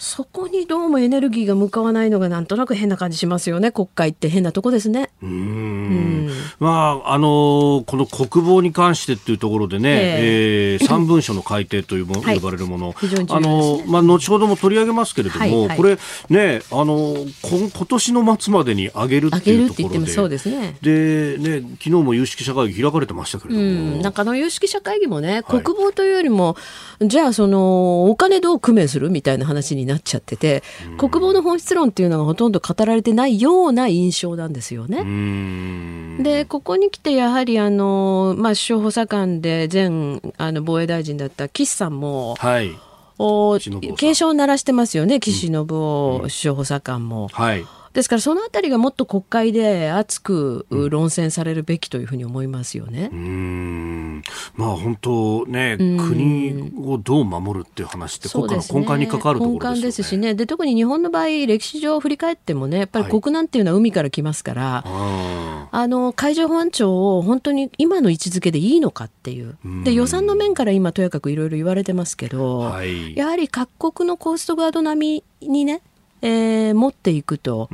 [0.00, 3.70] そこにどうもエネルギーが向かわないのがなんとなく変な感じしますよね。
[3.70, 5.10] 国会って変なとこですね。
[5.22, 6.30] うん。
[6.58, 12.94] まあ、あのこの国防に関してっていうところでね、えー、えー、3文書の改定というも、はい、呼ばれるもの、
[13.28, 15.98] あのまあ、後ほども取り上げますけれども、はいはい、これ
[16.30, 20.78] ね、あの今年の末までに上げるっていうところで、そうですね。
[20.80, 26.56] でね、昨日も有識者会議開かれてましたけれども、うん、なんかあの有識者会議もね、国防というよりも、
[27.02, 30.62] じゃあそのお金どう工面するみたいな話になっちゃってて、
[30.98, 36.22] 国防の本質論っていうのがほとんど語られてないような印象なんですよね。
[36.22, 42.76] でここに来てやはりあの、まあ、首相補佐官で前あの防衛大臣だった岸さんも、はい、
[43.18, 47.28] お警鐘を鳴らしてますよね岸信夫首相補佐官も。
[47.28, 53.10] はいですからそのあたりがもっと国会で熱く論戦されるべきというふうに思いますよね。
[53.12, 54.22] うん。
[54.54, 60.34] まあ本当ね、国をどう守るっていう話って国家の根幹に関わるところです、ね、根幹ですしね。
[60.34, 69.56] で特に日本の場合歴史上振り返ってもねやっぱり国難っていうのは海から来ますから、はい、あの海上保安庁を本当に今の位置づけでいいのかっていう。
[69.84, 75.82] で予算の面から今とやかくいろいろ言われてますけど、はい、やはり各国のコーストガード並みにね
[76.22, 77.68] えー、持っていくと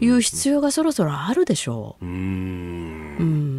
[0.00, 2.04] いう必要がそろそろあるでしょう。
[2.04, 3.49] うん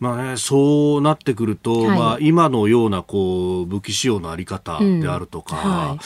[0.00, 5.98] まあね、そうなってくると、はい、まあ、今のようなこう武器使用のあり方であるとか、うんは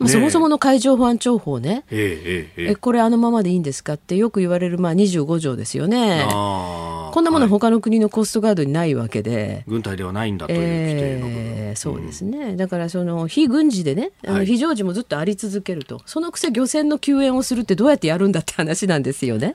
[0.00, 0.04] い。
[0.04, 6.26] ね、そもそもの海上保安庁法ね、ええええ、これあのままでいいんですかってよく言われる、まあ、25条ですよね。
[6.30, 19.54] こんなもの他の国のコストガードにないわけで、軍隊ではないんだという規定の、えー、そうですね、だからその非軍事でね、あの非常時もずっとあり続けると、そのくせ漁船の救援をするってどうやってやるんだって話なんですよね。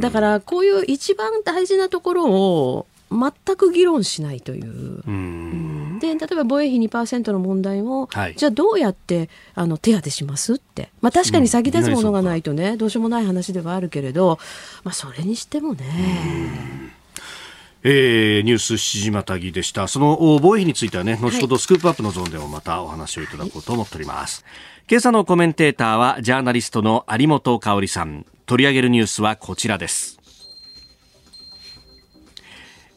[0.00, 5.02] だからこういう一番大事なところを全く議論しないという。
[5.06, 5.10] う
[6.00, 14.38] で例えば防衛費2%の問題も、はい、じゃあどうやってあの手当てしますって、まあ、確かに先立つものがないとね、うん、どうしようもない話ではあるけれど、
[14.84, 15.84] まあ、それにしてもね。
[17.88, 19.86] えー、ニュース7時またぎでした。
[19.86, 24.42] その防衛費についてはね、後ほどスクープアップのゾーンでもまたお話をいただこうと思っております。
[24.44, 28.26] はい、今朝のコメンテーターはジャーナリストの有本香里さん。
[28.46, 30.16] 取り上げるニュースはこちらです。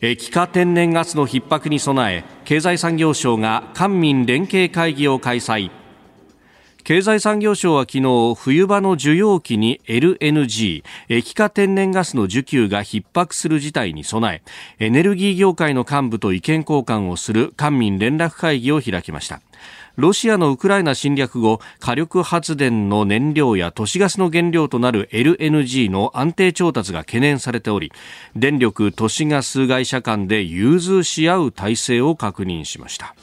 [0.01, 5.71] 液化天然ガスの逼迫に備え経済産業省が官民連携会議を開催
[6.85, 14.41] 経済産業省は昨日冬場の需要期に LNG 液化天然ガスの需給が逼迫する事態に備
[14.79, 19.41] えエネルギー業界の幹部と意見交換をする官民連絡会議を開きました
[19.99, 27.91] ロシアのウクライナ侵略後火力発電の燃料や都市ガスの原料となる LNG の安定調達が懸念されており
[28.33, 33.13] 電力都市ガス会社間で融通し合う体制を確認しました。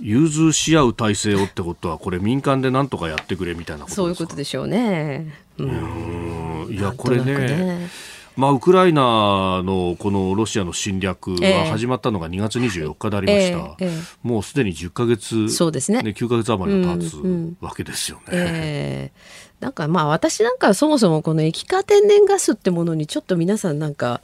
[0.00, 5.30] 融通し合う体制をってことはこれ民間で何とかやってくれみたいなことそういうことでしょうね。
[5.58, 7.90] うん、いやこれね
[8.36, 16.00] まあ、ウクライナのこのロシアの侵略が始まったのが2月24日でありました、えーえー、もうすでに10か月、そうですね。
[16.00, 18.22] 9か月余りが経つわけですよね。
[18.28, 19.12] うんうんえ。
[19.60, 24.20] ー、なんかまあ私なんかそもそもこの液化天然ガスってものにちょっと皆さんなんか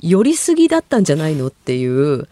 [0.00, 2.28] 寄りすぎだったんじゃないのっていう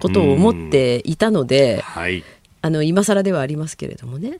[0.00, 2.22] ことを思っていたので、はい、
[2.66, 4.38] あの今更ではありますけれどもね。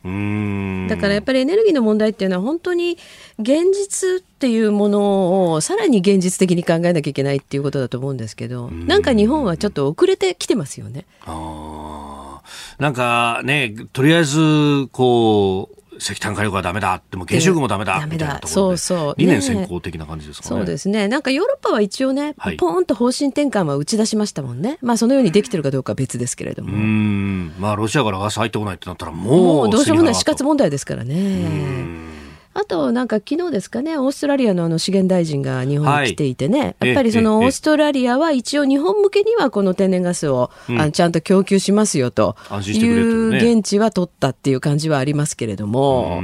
[0.89, 2.99] だからやっぱりエネルギーの問題っていうのは本当に
[3.39, 11.07] 現実っていうものをさらに現実的に考えなきゃいけないっていうことだと思うんですけどなんか日本はちょっと遅れてきてますよね。
[11.25, 12.43] あ
[12.79, 19.15] なんかねとりあえずこう石炭火力はダメだでも原子力もダメだみたいなところそうそう。
[19.17, 21.09] 理念先行的な感じですかね、そうですね。
[21.09, 24.79] なんかヨーロッパは一応ね、はい、ポーンと方針転換は打ち出しましたもんね。
[24.81, 26.73] まあそのようにできてるかどうかは別ですけれども。
[26.73, 27.55] うん。
[27.59, 30.15] まあロシアからガス入ってこないってなったらもうどうしようもない。
[30.15, 32.16] 死活問題ですからね
[32.59, 46.23] あとなんか昨日ですかねオーストラリアのあの資源大臣が日本に来ていてね、はい、やっぱりそのオーストラリアは一応日本向けにはこの天然ガスを、うん、あちゃんと供給しますよという現地は取ったっていう感じはありますけれども。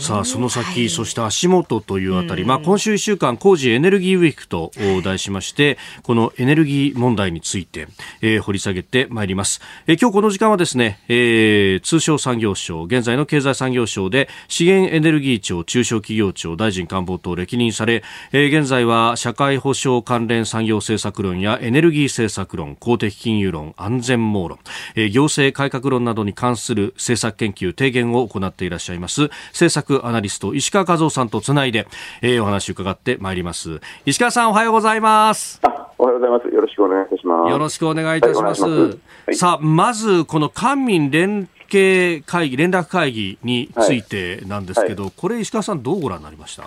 [0.00, 4.72] さあその先、そして足元というあたり、まあ、今週1週間工事エネルギーウィークと
[5.04, 7.86] 題しましてこのエネルギー問題について、
[8.22, 24.58] えー、掘り下げてまいります、えー、今日この時間はですね、えー、通商産業省現在の経済産業省で資源エネルギー庁中小企業庁大臣官房等歴任され、えー、現在は社会保障関連産業政策論やエネルギー政策論公的金融論安全網論、
[24.94, 29.28] えー、行政改革論などに関する政策研究提言を行っていらっしゃいます。
[29.50, 31.86] 政策アナリスト石川和夫さんとつないで、
[32.22, 33.80] えー、お話を伺ってまいります。
[34.06, 35.60] 石川さんおはようございます。
[35.98, 36.54] おはようございます。
[36.54, 37.50] よろしくお願いいたします。
[37.50, 38.90] よろしくお願いいたします、は
[39.30, 46.64] い、さあまずこの官民連携会議連絡会議についてなんですけど、はいはい、これ石川さんどうご覧になりました？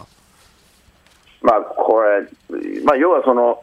[1.41, 2.21] まあ、これ、
[2.85, 3.61] まあ、要はその、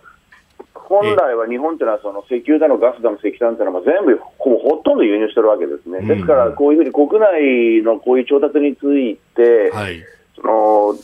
[0.90, 10.02] 本来は日本というのはその石油だのガスだの石炭というのは全部ほほとんど輸入してるわけですね、ですからこういうふうに国内のこういう調達について、はい、
[10.34, 10.94] その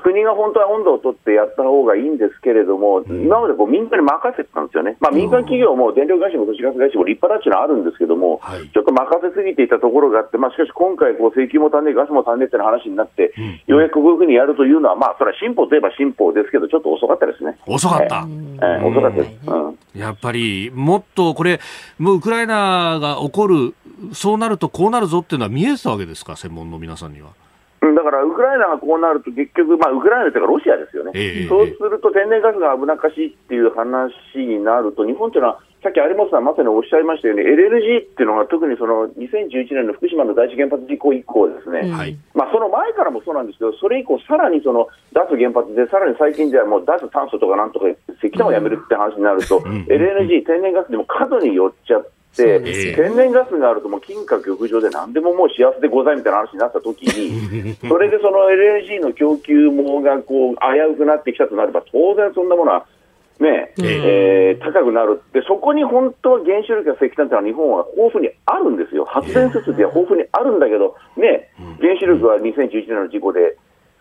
[0.00, 11.20] 国が本当は温度を取ってやった方がいいんですけれども、うん、今までこう民間に任せてたんですよね、まあ、民間企業も電力会社も都市ガス会社も立派だっていうのはあるんですけども、はい、ちょっと任せすぎていたところがあって、まあ、しかし今回、石
[11.52, 17.58] 油も足んねえ、ガスも足んねえって話になって、うん、ようやくこういうふうにやるというのは、まあ、それは進歩といえば進歩ですけど、ちょっと遅かったですね。
[17.66, 21.60] 遅かった、えー、遅かったです、うん、やっぱり、もっとこれ、
[21.98, 23.74] もうウクライナが起こる、
[24.12, 27.28] そうなるとこうなるぞっていうのは見えてたわけですか、専門の皆さんには。
[27.94, 47.86] だからウクライナがこうなると、結局、まあ、ウクライナというかロシアですよね、えー、そうすると天然ガスが危なっかしいっていう話になると、日本というのは、さっき有本さんまさにおっしゃいましたように、LNG っていうのが特にその2011年の福島の第一原発事故以降ですね、はい、まあ、その前からもそうなんですけど、それ以降、さらにその脱原発で、さらに最近ではもう脱炭素とかなんとか
[48.20, 52.19] 石炭をやめるって話になると、LNG、天然ガスでも過度に寄っちゃって。
[52.94, 60.60] 天然ガスがあるともう金貨玉上で何でももう幸せでございみたいな話になったときに、 それでその LNG の供給網がこう危
[60.92, 62.86] うくなってきたとなれば、当然そんなものは
[63.40, 65.22] ねえー、高くなる。
[65.32, 71.48] で、そこに本当は原子力や石炭というのは日本は豊富にあるんですよ、発電設備は豊富にあるんだけど、ね、
[71.80, 73.56] 原子力は2011年の事故で、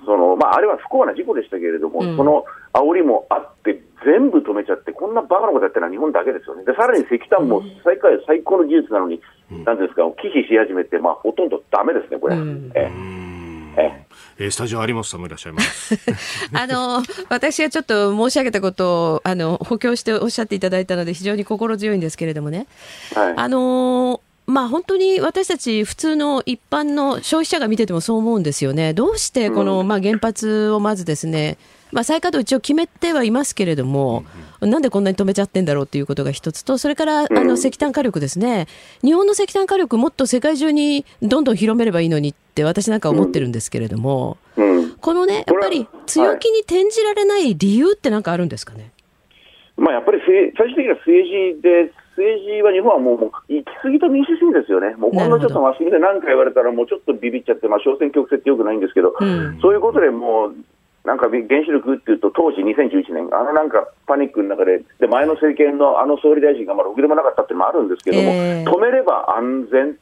[0.10, 2.44] そのまあ、あれは不幸な事故でしたけれども、うん、その
[2.74, 12.36] 煽りもあって、全部止めちゃって、こんなバカなことやってるのは日本だけですよね、でさらに石炭も世界最高の技術なのに、うん、なんですか、忌避し始めて、まあ、ほとんどだめですね、これ。
[12.36, 12.90] うん、え
[13.78, 14.06] え。
[14.40, 15.96] えー、スタジオ有本さんもいらっしゃいます
[16.54, 22.66] あの私がちょっと申し上げたことをあの補強しておっしゃっていただいたので非常に心強いんですけれどもね、
[23.14, 28.94] はい、あのまあ、本当に私たち普通の一般の消費者が見ててもそう思うんですよね。
[28.94, 31.60] どうしてこの、まあ、原発をまずですね、
[31.92, 34.24] まあ、再稼働一応決めてはいますけれども、
[34.60, 38.66] なんでこんなに止めちゃってんだろうということが一つと、それからあの石炭火力ですね、
[39.04, 44.38] 日本の石炭火力、もっと世界中にどんどん広めればいいのにって、私なんか思ってるんですけれども、
[45.00, 48.92] このね、やっぱり強気に転じられない理由ってなんかあるんですかね？
[49.78, 50.20] まあ、やっぱり
[50.58, 60.56] 最終的には政治で政治は日本はもうもう行き過ぎた民主主義ですよね、もうほんのちょっとマスコミで何か言われたら、もうちょっとビビっちゃって、まあ、小選挙区制ってよくないんですけど、うん、そういうことでもう、
[61.08, 69.96] なんか原子力っていうと、当時2011年、あのなんかパニックの中で、で前の政権のあの総理大臣がまあろくでもなかったっていうのもあるんですけども、えー、止めれば安全。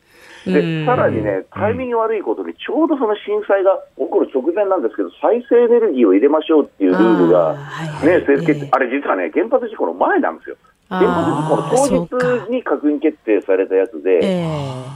[0.48, 7.54] でさらにね、タイミング悪いことに、ちょうどその震災が起こる直前なんですけど、再生エネルギーを入れましょうっていうルールが、
[8.02, 8.24] ね、
[8.72, 10.56] あれ、実はね、原発事故の前なんですよ。
[10.90, 14.46] 原発事故の当日に閣議決定されたやつで、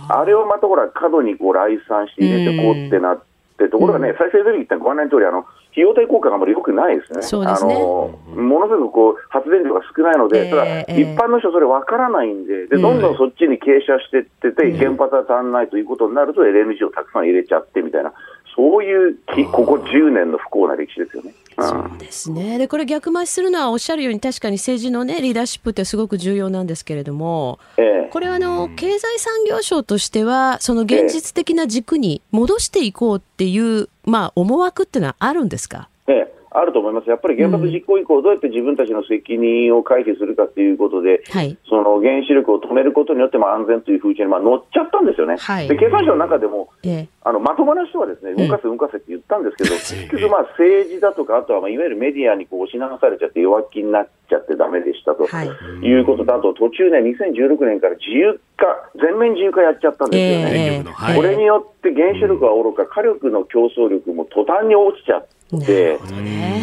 [0.10, 3.24] あれをまたほら、過度にこう来算して入れてこうってなっ
[3.58, 7.22] て、ところがね、再生エネルギーってご案内の通り、あの費用対効果があまり良くないですね。
[7.22, 7.46] すね。
[7.48, 18.14] あのものすごくこう発電量が少ないので、ただ、一般の人、それ分からないんでで、どんどんそっちに傾斜していってて、原発は足んないということになると、LNG をたくさん入れちゃってみたいな、
[18.56, 19.18] そういう
[19.52, 21.34] ここ10年の不幸な歴史ですよね。
[21.60, 22.58] そうですね。
[22.58, 35.90] でこれ、逆回しするのはおっしゃるように、確かに政治の、ね、リーダーシップってすごく重要なんですけれども、ええ、これはあの経済産業省としては、その現実的な軸に戻していこうっていう、まあ、思惑っていうのはあるんですか？
[36.08, 55.48] ええあると思います、やっぱり原発実行以降、どうやって自分たちの責任を回避するかということで、はい、その原子力を止めることによっても安全という風潮にまあ乗っちゃったんですよね、はい、で経産省の中でも、えあのまともな人はですね動かせ、動かせって言ったんですけど、 結局、まあ、政治だとか、あとはまあいわゆるメディアにこう押し流されちゃって、弱気になっちゃってだめでしたと、はい、
[55.86, 58.66] いうことと、あと途中ね、2016年から自由化、
[59.00, 65.41] 全面自由化やっちゃったんですよね、えー、これによって原子力はおろか、火力の競争力も途端に落ちちゃって。
[65.54, 66.00] で、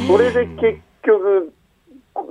[0.07, 1.53] それで結局、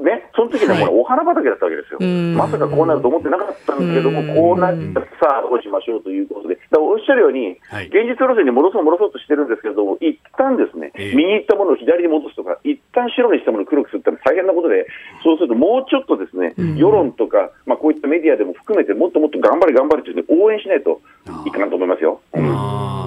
[0.03, 1.99] ね、その時にはもうお花畑だったわけですよ、
[2.36, 14.88] まさかこうなると思ってなかったんですけども、こうなったさあ、どうしましょうということで、だおっしゃるように、現実路線に戻そう、戻そうとしてるんですけれども、一旦ですね、右行ったものを左に戻すとか、一旦白にしたものを黒くするって大変なことで、
[15.24, 20.99] そうするともうちょっとですね、世論とか、まあ、こういったメディアでも含めて、もっともっと頑張れ、頑張れという、応援しないと
[21.45, 22.20] いいかなと思いますよ。
[22.34, 22.97] うん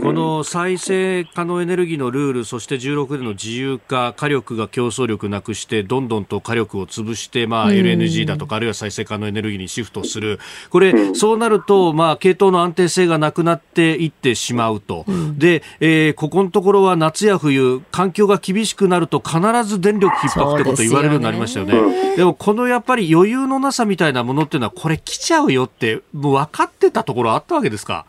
[0.00, 10.40] この再生可能エネルギーのルール、そして16での自由化、火力が競争力なくして、どんどんと火力を潰して、まあ、LNG だとか、あるいは再生可能エネルギーにシフトする。
[10.70, 15.04] これ、そうなると、まあ、系統の安定性がなくなっていってしまうと。
[15.36, 21.72] で、えー、ここのところは夏や冬、環境が厳しくなると必ず電力逼迫ってこと言われるようになりましたよね。
[21.72, 28.06] でねでも、このやっぱり余裕のなさみたいなものっていうのは、これ来ちゃうよって、もう分かってたところあったわけですか？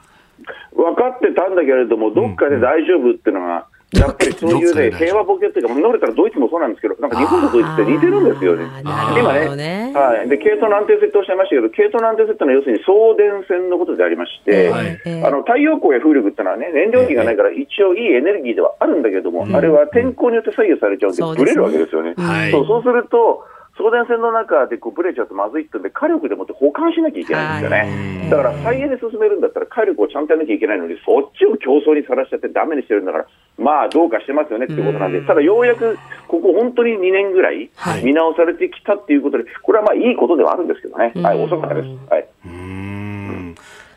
[0.76, 8.64] 分かってたんだけれども、どっかで大丈夫っていうのが、やっぱりそういうね、平和ボケっていうか、ノれたらドイツもそうなんですけど、なんか日本とドイツって似てるんですよね。
[8.80, 10.30] 今ね、はい。
[10.30, 14.96] で、系統の安定性っておっしゃいましたけど、系統の安定性ってのは要するに送電線のことでありまして、はい、
[15.28, 22.16] あの、太陽光や風力ってのはね、燃料費がないから一応いいエネルギーではあるんだけども、あれは天候によって左右されちゃうんで、ブレるわけですよね。
[22.50, 23.44] そうそうすると、
[23.82, 28.30] 送電線の中でこうブレちゃうとまずいってんで、火力でもって保管しなきゃいけないんですよね。
[28.30, 33.26] だから再エネ進めるんだったら火力をちゃんとやらなきゃいけないのに、そっちを競争にさらしちゃってだめにしてるんだから、
[33.58, 37.70] まあどうかしてますよねっていうことなんで、ただようやくここ本当に2年ぐらい
[38.04, 41.12] 見直されてきたっていうことで、これはまあいいことではあるんですけどね。
[41.16, 41.88] はい、遅かったです。
[42.10, 42.28] はい。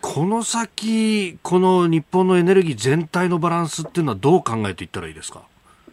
[0.01, 5.41] この先、この日本のエネルギー全体のバランスっていうのはどう考えていったらいいですか？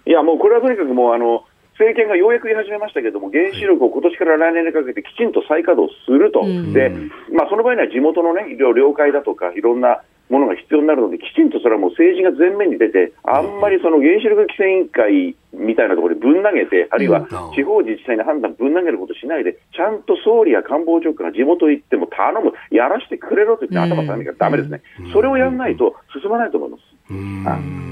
[0.06, 1.46] いや、もうこれはとにかくもうあの、
[1.82, 6.94] 政権がようやく言い始めましたけれども、原子力を今年から来年にかけてきちんと再稼働すると、で
[7.34, 27.91] まあ、その場合には地元の、ね、了解だとか、いろんなものが必要になるので、きちんとそれはもう政治が前面に出て、あんまりその原子力規制委員会みたいなところでぶん投げて、あるいは地方自治体の判断ぶん投げることしないで、ちゃんと総理や官房長官が地元行っても頼む、やらせてくれろと言って頭下げなきゃだめですね、それをやらないと進まないと思います。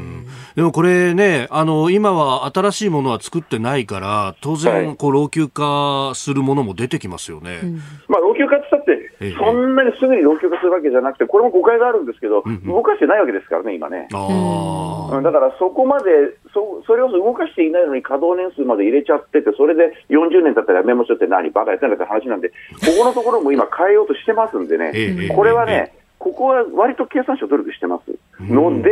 [0.60, 7.62] でもこれね、あの、今は新しいものは作ってないから、当然、こう、老朽化するものも出てきますよね。
[8.10, 14.10] まあ、老朽化って言ったって、そんなにすぐに老朽化するわけじゃなくて、これも誤解があるんですけど、動かしてないわけですからね、今ね。
[14.12, 16.12] だからそこまで
[16.53, 22.55] そ、それを動かしていないのに稼働年数まで入れちゃってて、それで40年経ったらやめましょうって何、バカやってんだって話なんで、こ
[22.99, 24.91] このところも今変えようとしてますんでね、
[25.34, 28.89] これはね、ここは割と経産省努力してますので、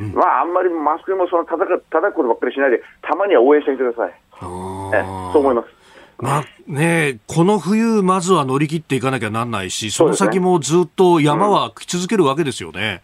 [0.00, 4.12] うん、まあ、あんまりマスコミもその叩く叩くことばっかりしないで、たまには応援してみてください。
[4.94, 5.02] え
[5.32, 5.68] そう思います。
[6.18, 13.02] まあね、この冬、まずは乗り切っていかなきゃなんないし、その先もずっと山は来続けるわけですよね。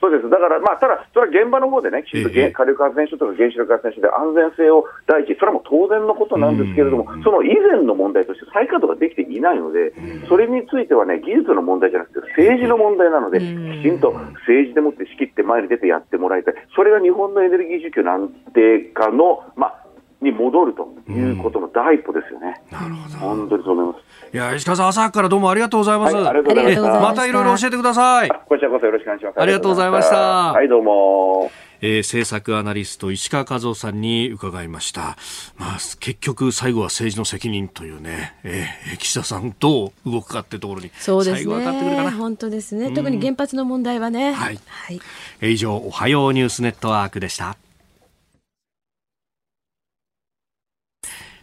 [0.00, 0.28] そうです。
[0.28, 9.92] だから、まあ、ただ、それは現場の方でね、きちんと火力発電所とか原子力発電所で安全性を第一、それはもう当然のことなんですけれども、その以前の問題として再稼働ができていないので、
[10.28, 14.12] それについてはね、技術の問題じゃなくて政治の問題なので、きちんと
[14.44, 16.54] 政治でもって仕切って前に出てやってもらいたい。
[16.74, 19.83] それが日本のエネルギー需給の安定化の、まあ、
[20.24, 22.60] に戻るということの第一歩ですよね。
[22.72, 23.18] なるほど。
[23.18, 24.34] 本当にそう思います。
[24.34, 26.16] いや、石川さん、朝からどうもありがとうございます。
[26.16, 27.02] はい、ありがとうございます。
[27.02, 28.28] またいろいろ教えてください。
[28.28, 29.40] こちらこそよろしくお願いします。
[29.40, 30.16] ありがとうございました。
[30.52, 31.50] はい、どうも。
[31.80, 35.16] えー、政策アナリスト石川和夫さんに伺いました。
[35.58, 42.10] まあ、結局最後は政治の責任というね、えー、岸田さんどう動くかってところにそうですね。
[42.10, 42.90] 本当ですね。
[42.92, 44.32] 特に原発の問題はね。
[44.32, 44.58] はい。
[44.66, 45.00] はい、
[45.42, 47.56] えー、以上、おはようニュースネットワークでした。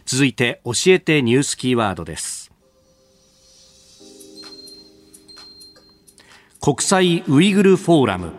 [0.04, 2.50] 続いて教えてニュースキーワードです。
[6.60, 8.32] 国際ウイグルフォーラム。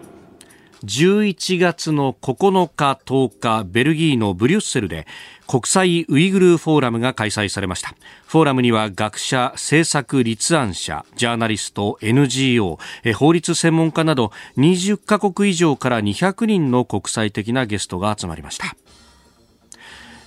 [0.84, 5.08] 11月の9日10日ベルギーのブリュッセルで
[5.48, 7.96] 国際ウイグルフォーラムが開催されました。
[8.28, 12.80] フォーラムには学者政策立案者ジャーナリスト NGO
[13.16, 18.76] 法律専門家など20カ国以上から200人の国際的なゲストが集まりました。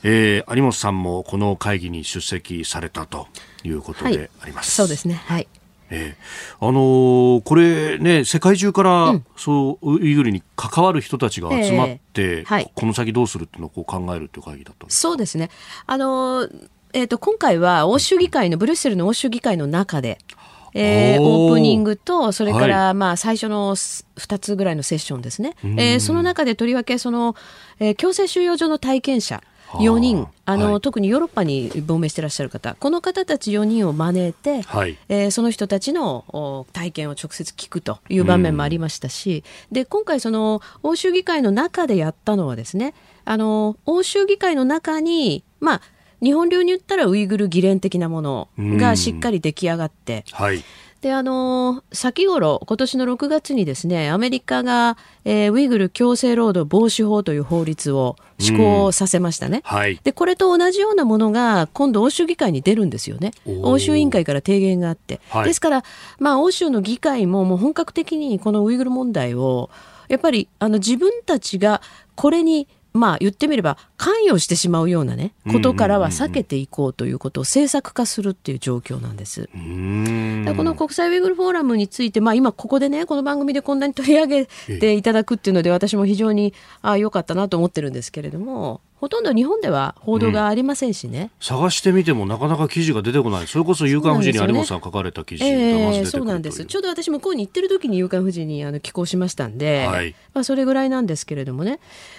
[0.09, 3.26] えー、有本さんもこの会議に出席されたと
[3.64, 4.80] いうことであります。
[4.80, 5.14] はい、そうですね。
[5.14, 5.48] はい。
[5.90, 15.50] えー、あのー、これね、世界中から、うん、そうウイグルに関わる人たちが集まって、えーはい、この先どうするっていうのをこう考えるという会議だったそうですね。
[15.86, 20.18] あのー、えっ、と今回は欧州議会のブリュッセルの欧州議会の中で。
[20.78, 27.34] えー、オープニングとそれからまあ最初の2つぐらいのセッションですね、えー、その中でとりわけその、
[27.80, 29.42] えー、強制収容所の体験者
[29.74, 30.26] 4人。
[30.44, 32.76] あの、はい、特にヨーロッパに亡命していらっしゃる方。
[32.78, 42.94] この方たち4人を招いて、はい、えー、その人たちの体験を直接聞くという場面もありましたし、うん、で今回その欧州議会の中でやったのはですね
[43.24, 45.80] あの欧州議会の中にまあ
[46.22, 50.64] 日本流に言ったらウイグル議連的なものがしっかり出来上がって、うんはい、
[51.07, 59.76] であの先頃今年の6月にですねアメリカが、えー、ウイグル強制労働防止法という法律を施行させましたね、うん。
[59.76, 63.30] はい、でこれと同じようなものが今度欧州議会に出るんですよね。
[63.62, 65.84] 欧州委員会から提言があって、はい、ですから、
[66.18, 69.70] まあ、欧州の議会ももう本格的にこのウイグル問題を
[70.09, 71.82] やっぱりあの自分たちが
[72.16, 72.66] これに
[72.97, 79.49] まあ言ってみれば関与してしまうようなねことからは避けていこうということを政策化するっていう状況なんです。
[80.57, 93.47] この国際ウイグルフォーラムについて、まあ、今ここでねこの番組でこんなに取り上げていただくっていうので私も非常にあ良かったなと思ってるんですけれどもほとんど日本では報道がありませんしね、うん、探してみてもなかなか記事が出てこない。
[93.47, 96.64] それこそ「夕刊富士」に有本さん書かれた記事がまず出てくるそうなんです。
[96.64, 101.78] ちょうど私向こうに行ってる時に「夕刊富士」にあの寄稿しましたんで、はい、まあ、それぐらいなんですけれどもね。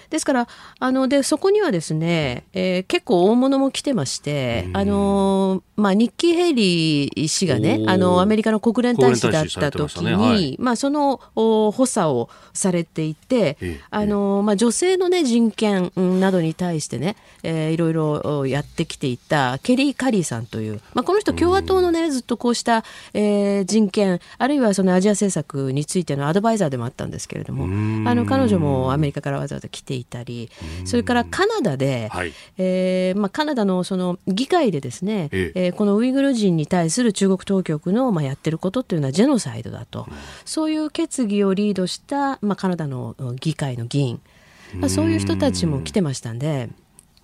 [0.10, 0.48] ですから
[0.80, 10.16] あのでそこにはですね、えー、結構大物も来てまして、あのまあ、ニッキー・ヘイリー氏がねあのアメリカの国連大使だった時に、ね。
[10.16, 13.58] はい、まあ、その補佐をされていて、
[13.90, 27.66] あのまあ、女性の、ね、人権などに対してね、えー、いろいろやってきていたケリー・カリーさんという、まあ、この人共和党のねずっとこうした、えー、人権あるいはそのアジア政策についてのアドバイザーでもあったんですけれども
[28.10, 30.50] あの彼女もアメリカからわざわざ来ていたり
[30.86, 35.68] それからカナダで、はい、えー、まあ、カナダのその議会でですね、ええ。
[35.70, 40.08] ー、このウイグル人に対する中国当局の、まあ、やってることっていうのはジェノサイドだと、
[40.46, 44.37] そういう決議をリードした、まあ、カナダの議会の議員、まあ、
[44.90, 46.70] そういう人たちも来てましたんで。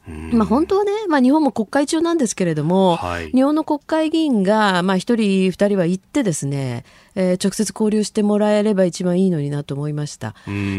[0.06, 6.84] まあ、本当はね、まあ、日本も国会中なんですけれども、はい、日本の国会議員が、まあ、1人、2人は行ってですね、
[7.16, 10.36] えー、直接交流してもらえれば一番いいのになと思いました。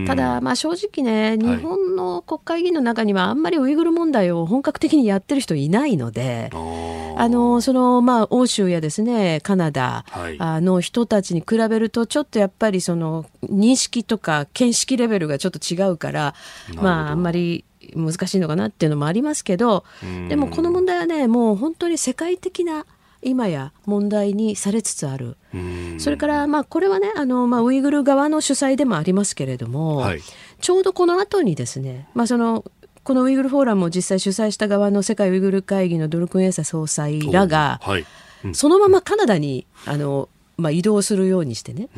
[0.07, 6.51] ただ、まあ、正直ね、日本の国会議員の中にはあんまりウイグル問題を本格的にやってる人いないので、
[7.17, 10.05] あのそのまあ、欧州やですねカナダ
[10.61, 16.35] の人たちに比べると、ちょっとやっぱりその認識とか見識レベルがちょっと違うから、
[16.75, 17.65] まあ、あんまり
[17.95, 19.85] 難しいのかなっていうのもありますけど
[20.29, 22.87] でもこの問題はねもう本当に世界的な
[23.23, 25.37] 今や問題にされつつある。
[25.99, 30.21] それからまあこれはねあの、まあ、ウイグル側の主催でもありますけれども、はい、
[30.61, 32.65] ちょうどこの後にですね、まあ、その
[33.03, 38.07] このウイグルフォーラムを実際主催した側の世界ウイグル会議のドルクンエーサ総裁らが、はい。
[38.45, 41.89] うん、そのままカナダにあのまあ、移動するようにしてね。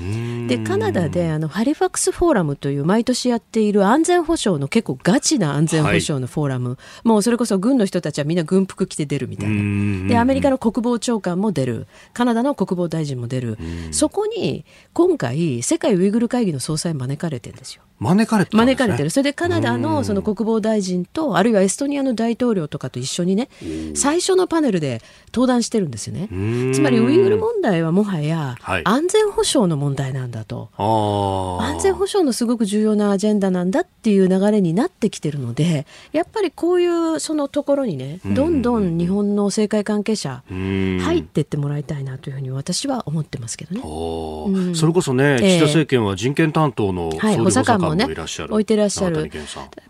[0.49, 10.09] でカナダであのハリファクスフォーラムという毎年やっている安全保障の結構ガチな安全保障のフォーラム、はい、もうそれこそ軍の人たちはみんな軍服着て出るみたいな。
[10.09, 11.87] でアメリカの国防長官も出る。
[12.13, 13.59] カナダの国防大臣も出る。
[13.91, 17.83] そこに今回世界ウイグル会議の総裁招かれてるんですよ。
[17.99, 19.11] 招かれてる、ね、招かれてる。
[19.11, 23.49] それでカナダのその国防大臣とあるいはエストニアの大統領とかと一緒にね
[23.95, 26.29] 最初のパネルで登壇してるんですよね。
[26.75, 49.17] つまりウイグル問題はもはや安全保障の問題なんだと、はい、安全保障のすごく重要なアジェンダなんだっていう流れになってきてるのでやっぱりこういうそのところにねどんどん日本の政界関係者入っていってもらいたいなというふうに私は思ってますけどね、うん、それこそね岸田政権は人権担当の総理補佐官もね置いてらっしゃる。
[49.17, 49.29] やっ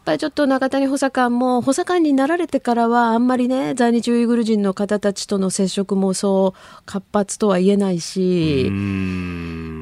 [0.05, 8.71] ぱりちょっと中谷補佐官も補佐官になられてからはあんまりね在日ウイグル人の方たちとの接触もそう活発とは言えないし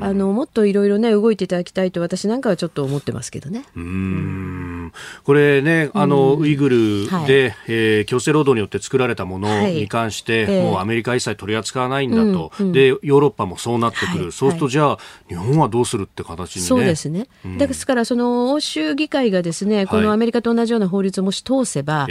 [0.01, 3.64] あのもっといろいろね動いていただきたいと私なんかはちょっと思ってますけどね。
[3.76, 4.92] うん。
[5.24, 7.26] これねあのウイグルで、はい、
[7.68, 22.07] えー、強制労働によって作られたものに関して、はい、もうアメリカ一切取り扱わないんだと、うんうん、でヨーロッパもそうなってくる、はい、そうするとじゃあ日本はどうするって形に、ね、そうですね、うん、ですからその欧州議会がですねこのアメリカと同じような法律をもし通せば、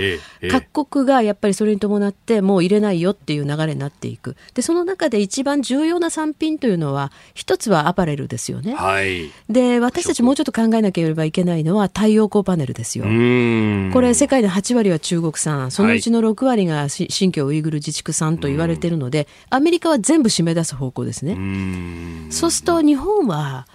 [0.49, 4.35] 各国がやっぱりそれに伴ってもう入れないよっていう流れになっていく。
[4.53, 13.05] でその中で一番重要な産品というのは一つはアパレルですよね、はい、で私たちもうちょっと考えなければいけないのは太陽光パネルですよ。
[13.05, 13.09] こ
[14.01, 15.71] れ世界の8割は中国産。
[15.71, 22.29] そのうちの6割が新疆ウイグル自治区産と言われているのでアメリカは全部締め出す方向ですね。
[22.29, 23.67] そうすると日本は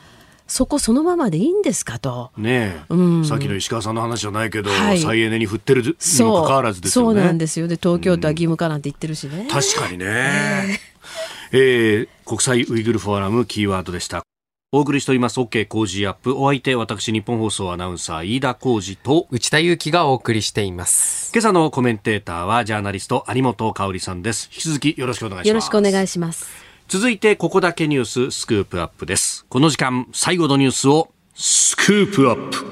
[0.49, 2.33] そこそのままでいいんですかと。
[2.37, 7.21] ねえ、うん、さっきの石川さんの話じゃないけど、はい、再エネに振ってるにもかかわらずですよね。
[7.21, 7.69] そうなんですよ。
[7.69, 9.47] で、東京都は義務化なんて言ってるしね。
[9.51, 10.81] 確かにね。
[11.53, 14.23] えー、えー、国際ウイグルフォーラムキーワードでした。
[14.71, 16.35] お送りしております OK 工事アップ。
[16.35, 21.31] お相手、私、日本放送アナウンサー、飯田浩二と、内田祐樹がお送りしています。
[21.35, 24.51] 今朝のコメンテーターは、ジャーナリスト、有本香里さんです。
[24.53, 25.49] 引き続きよろしくお願いします。
[25.49, 26.68] よろしくお願いします。
[26.89, 29.45] 続いてここだけニューススクープアップです。
[29.51, 32.65] この時間最後のニュースをスクープアップ。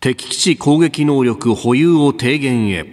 [0.00, 2.84] 敵基地攻撃能力保有を低減へ。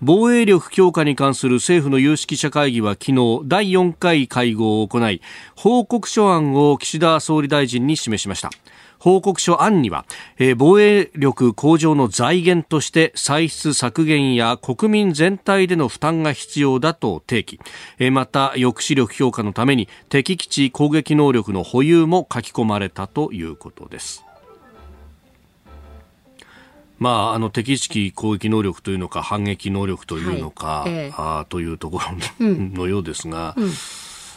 [0.00, 5.20] 防衛力強化に関する政府の有識者会議は昨日第4回会合を行い
[5.54, 8.48] 報告書案を岸田総理大臣に示しました。
[9.02, 10.04] 報告書案には、
[10.38, 17.58] えー、防衛力向上の財源として歳出削減や国民全体での負担が必要だと提起、
[17.98, 24.24] えー、また抑止力強化のために敵基地攻撃能力の保有も書き込まれたということです。
[27.00, 30.92] まあ、あの敵基地攻撃能力というのか反撃能力というのか、はい。
[30.92, 32.04] えー、あというところ
[32.38, 33.72] のようですが、うん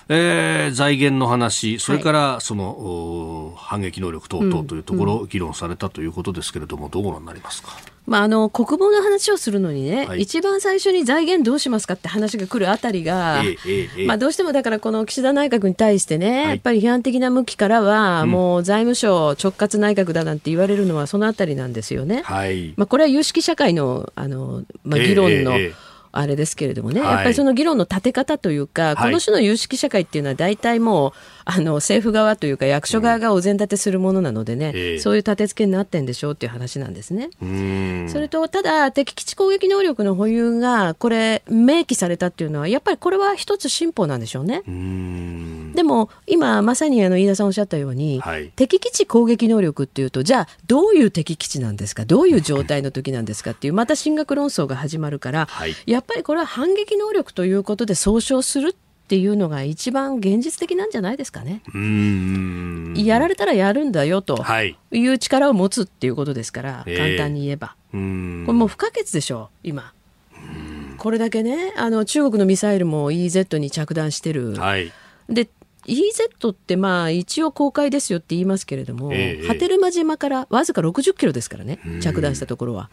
[0.07, 7.69] えー、財源の話、それからその、はい、反撃能力等々というところ、議論されたということですけれども、どうご覧になりますか？
[8.05, 22.21] まあ、あの国防の話をするのにね、はい、一番最初に財源どうしますかって話が来るあたりが、えええ、まあ、どうしてもだからこの岸田内閣に対してね、はい、やっぱり批判的な向きからは、もう財務省直轄内閣だなんて言われるのはそのあたりなんですよね。
[22.25, 25.53] はい、まあ、これは有識社会のあの、まあ、議論の、
[26.17, 31.11] あれですけれどもね、はい、やっぱりその議論の立て方というか、この種の有識社会っていうのは大体もう、
[31.47, 37.29] あの政府側というか役所側がお膳立てするものなのでね、うん、そういう立て付けになってんでしょうっていう話なんですね。
[38.09, 44.63] それとただ敵基地攻撃能力の保有がこれ明記されたっていうのはやっぱりこれは一つ進歩なんでしょうね。
[44.67, 44.71] う
[45.75, 52.05] でも今まさにあの飯田さんおっしゃったように、はい、敵基地攻撃能力っていうとじゃあどういう敵基地なんですか？
[52.05, 61.61] どういう状態の時なんですかっていうまた進学論争が始まるから、はい、やっぱりこれは反撃能力ということで総称するっていうのが一番現実的なんじゃないですかね？
[62.95, 64.43] やられたらやるんだよと
[64.91, 67.75] いう力を持つっていうことですから、簡単に言えば。
[67.91, 69.93] これもう不可欠でしょう、今。
[70.97, 74.55] これだけね、あの中国のミサイルも EZ に着弾してる。
[74.55, 74.91] はい、
[75.29, 75.49] で
[75.87, 82.89] EZ ってまあ一応公開ですよって言いますけれども、えー、波照間島からわずか60キロですからね、着弾したところは。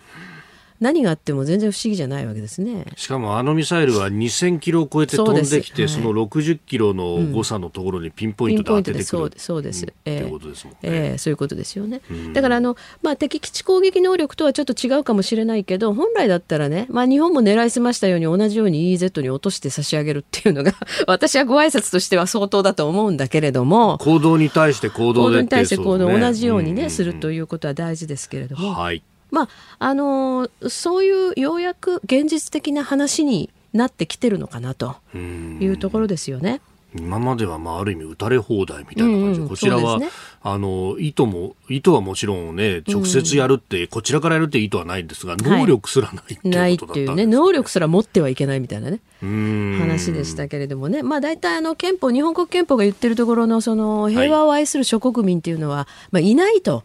[0.82, 2.86] 何があっても全然不思議じゃないわけですね。
[2.96, 9.04] しかもあのミサイルは2000キロを超えて飛んできてそ,、の60キロの誤差のところにピンポイントで当ててくる、
[9.36, 12.00] そうです、えー、えー、そういうことですよね、
[12.32, 20.72] だからあの、まあ、敵基地攻撃能力とはちょっと違うかもしれないけど本来だったらね、まあ、日本も狙いすましたように同じように EZ に落として差し上げるっていうのが
[21.06, 28.74] 私はご挨拶としては相当だと思うんだけれども行動に対して行動で行動に対して行動、ね、同じようにね、するということは大事ですけれども。
[28.74, 29.02] はい
[29.32, 29.48] まあ
[29.80, 36.60] あのそういうようやく現実的な話になってきてるのかなというところですよね。
[36.94, 39.40] 今まではまあある意味打たれ放題みたいな感じ。
[39.40, 40.10] で、うん、こちらは、ね、
[40.42, 47.24] あの意図も意図はもちろんね直接やるって、うん、こちらからやるって意図はないんですが能力すらないっていうないっていうね。
[47.26, 49.00] 能力すら持ってはいけないみたいなね。
[49.22, 51.02] 話でしたけれどもね。
[51.02, 56.84] まあ大体あの憲法日本国憲法が言ってるところのその平和を愛する諸国民っていうのは、はい、まあ、いないと。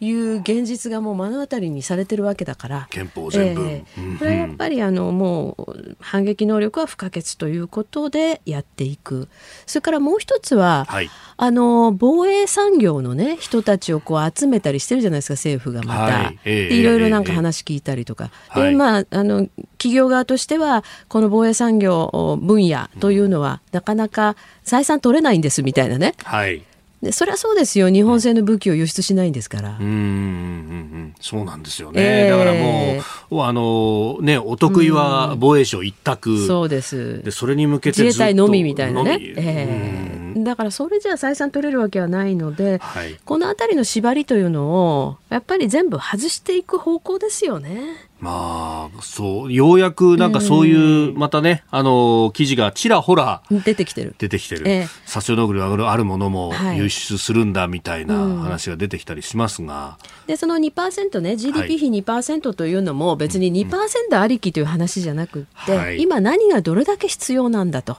[0.00, 2.86] いう現実がもう目の当たりにされてるわけだから。
[2.90, 9.28] 憲法全部、えー、これはやっぱりあのもう反撃能力は不可欠ということでやっていく。
[9.66, 26.62] それからもう一つは、はい、あの防衛産業の、ね、人たちをこう集めたりしてるじゃないですか政府がまた、はい、えー、いろいろなんか話聞いたりとか、えー、でまあ、あの企業側としてはこの防衛産業分野というのはなかなか採算取れないんですみたいなね、はい
[27.02, 27.88] でそれはそうですよ。
[27.90, 29.76] 日本製の武器を輸出しないんですから。
[29.78, 37.22] うんうんうんそうなんですよね、えー、だからもうあの、ね、お得意は防衛省一択、そうです。
[37.22, 44.66] でそれに向けて自衛隊のみみたいなね、えー、だからそれじゃ採算取れるわけはないので、はい、この辺りの縛りというの
[45.00, 48.07] をやっぱり全部外していく方向ですよね。
[48.20, 54.14] まあ、そう、ようやくなんかそういう、またね、あの、記事がちらほら出てきてる。
[54.18, 54.68] 出てきてる。
[54.68, 59.72] えー、殺傷能力があるものも輸出するんだみたいな話が出てきたりしますが。
[59.72, 67.98] はい、で、その2%ね、GDP 比2%というのも別に2%ありきという話じゃなくって、はい、今何がどれだけ必要なんだと。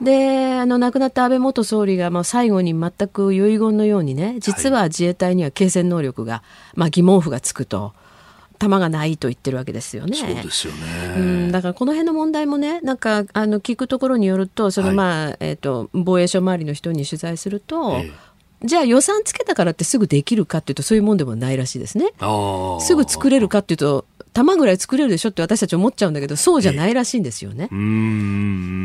[0.00, 6.42] であの亡くなった安倍元総理がまあ最後に全く遺言のようにね実は自衛隊には継戦能力が、
[6.74, 7.94] まあ、疑問符がつくと。
[8.58, 10.16] 弾がないと言ってるわけですよね。
[10.16, 11.14] そうですよね。
[11.16, 17.98] うん、だからこの辺の問題もね、なんかあの聞くところによると、そのまあ、はい、えっ、ー、と防衛省周りの人に取材すると。
[17.98, 18.10] え
[18.64, 22.06] じゃあ予算つけたからってすぐできるかっていうとそういうもんでもないらしいですね。
[22.80, 24.06] すぐ作れるかっていうと
[24.36, 27.70] 玉ぐらい作れるでしょって私たち思っちゃうんだけどそうじゃないらしいんですよね。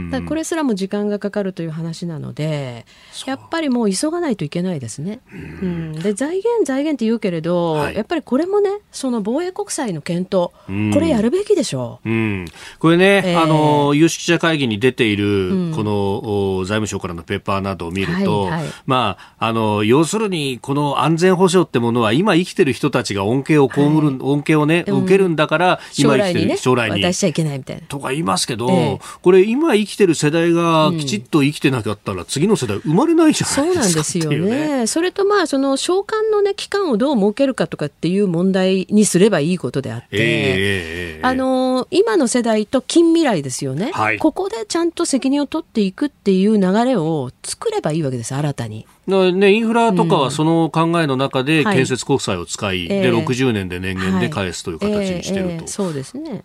[0.10, 2.86] だこれすらも時間がかかるという話なので
[3.26, 5.20] やっぱりもう急がないといけないですね。
[5.34, 10.52] うん、で財源財源って言うけれど、はい、やっぱりこれもねその防衛国債の検討
[10.94, 12.10] これやるべきでしょう。
[12.10, 12.46] うん、
[12.80, 27.82] これね、えー、あの有識者会議に出ている、この財務省からのペーパーなどを見ると、はいはい、まああの要するにこの安全保障ってものは今生きてる人たちが恩恵を被る、はい、恩恵をね受けるんだだから今生きてる将来に、渡しちゃいけないみたいな。
[27.88, 34.88] とか言いますけど、ええ、これ今生きてる世代がきちっと生きてなかったら、次の世代生まれないじゃないですか、そうなんですよね。
[34.88, 48.86] それとまあその償還のね期間をどう設けるかとかっていう問題にすればいいことであって、えー、あの今の世代と近未来ですよね、はい、ここでちゃんと責任を取っていくっていう流れを作ればいいわけです新たに。
[49.08, 56.44] ね、インフラとかはその考えの中で建設国債を使い、うんはい、で60年で年限で返すという形にしてると、はいえーえー、そうですね。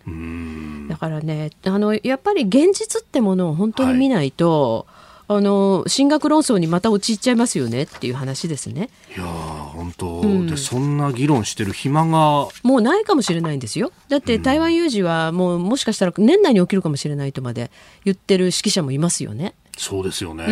[0.89, 4.97] だからねあのやっぱり現実ってものを本当に見ないと、はい。
[5.29, 8.89] あの進学論争にまた陥っちゃいますよねっていう話ですね。
[9.13, 12.47] いや本当、うん、でそんな議論してる暇が。
[12.63, 13.91] もうないかもしれないんですよ。
[14.07, 17.71] だって台湾有事はもうもしかしたら年内に起きるかもしれないとまで
[18.05, 19.53] 言ってる指揮者もいますよね。
[19.77, 20.43] そうですよね。
[20.43, 20.51] う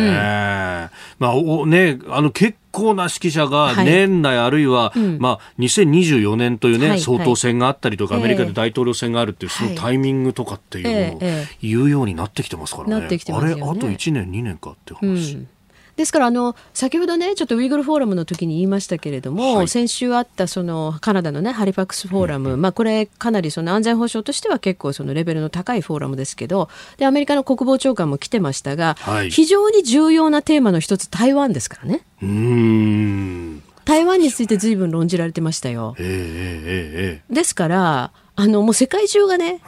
[1.18, 11.20] まあ、おね、あの結構な指揮者が年内あるいは、はい、まあ、2024年というね、はい、総統選があったりとか、アメリカで大統領選があるっていう、そのタイミングとかっていうのを
[11.60, 13.08] 言うようになってきてますからね。
[13.32, 13.38] ね。
[13.38, 15.34] あれ、あと1年、2年かって話。
[15.34, 15.48] うん
[15.96, 26.68] ですからあの先ほどねちょっとウイグルフォーラムの時に言いましたけれども、はい、先週あったそのカナダのねハリファクスフォーラム、うん、まあこれかなりその安全保障としては結構そのレベルの高いフォーラムですけど
[26.98, 32.02] でアメリカの国防長官も来てましたが、はい、非常に重要なテーマの一つ台湾ですからね。
[32.22, 33.62] うん。
[33.84, 35.94] 台湾について随分論じられてましたよ。
[35.98, 39.60] えーえーえー、ですからあのもう世界中がね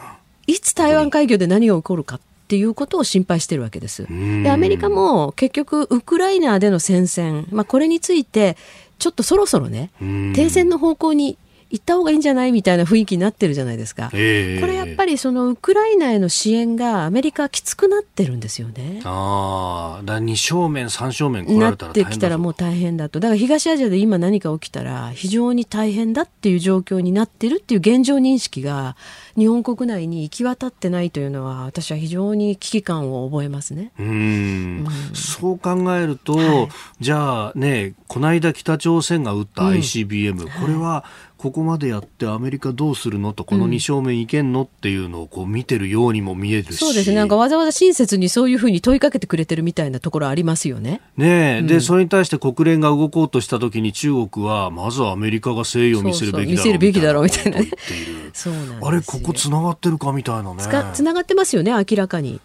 [0.47, 4.07] いつ台湾海峡で何が起こるかっていうことを心配してるわけです。
[4.43, 8.57] でアメリカも結局ウクライナでの戦線、まあ、これについて
[8.99, 9.91] ちょっとそろそろね
[10.35, 11.37] 停戦の方向に
[11.71, 19.01] 行った方がいいんじゃないみたいな雰囲気になってるじゃないですか、えー、これやっぱりそのウクライナへの支援がアメリカきつくなってるんですよね。
[19.05, 23.21] ああ、だ2正面、3正面なってきたらもう大変だと。
[23.21, 28.97] だから東アジアで今何か起きたら非常に大変だっていう状況になってるっていう現状認識が
[29.37, 33.93] 日本国内に行き渡ってないというのは私は非常に危機感を覚えますね。
[33.99, 34.07] うん。
[34.09, 34.87] うん。
[35.15, 36.69] そう考えると、はい、
[37.01, 41.05] じゃあね、この間北朝鮮が撃った ICBM、うん、これは
[41.39, 51.01] ここまでやってアメリカどうするのとこの2正面いけんのっていうのをこう見てるようにも見えるし、そうですねなんかわざわざ親切にそういうふうに問いかけてくれてるみたいなところありますよね。
[51.17, 57.71] ね、うん、でそれに対して国連が動こうとした時に中国はまずはアメリカが誠意を見せるべきだろう見せるべきだろうみたいなね。
[58.33, 60.63] そうなんあれここつながってるかみたいなね。
[60.93, 62.41] つながってますよね明らかに。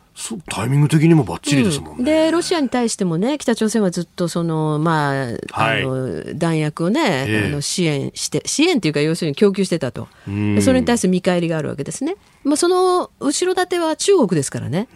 [0.50, 10.08] タイミング的にもばっちりですもんね、うん、でロシアに対してもね北朝鮮はずっとその、まあ、はい、あの弾薬をね、えー、あの支援して支援というか要するに供給してたと。
[10.26, 14.88] それに対する見返りがあるわけですね、まあ、その後ろ盾は中国ですからね。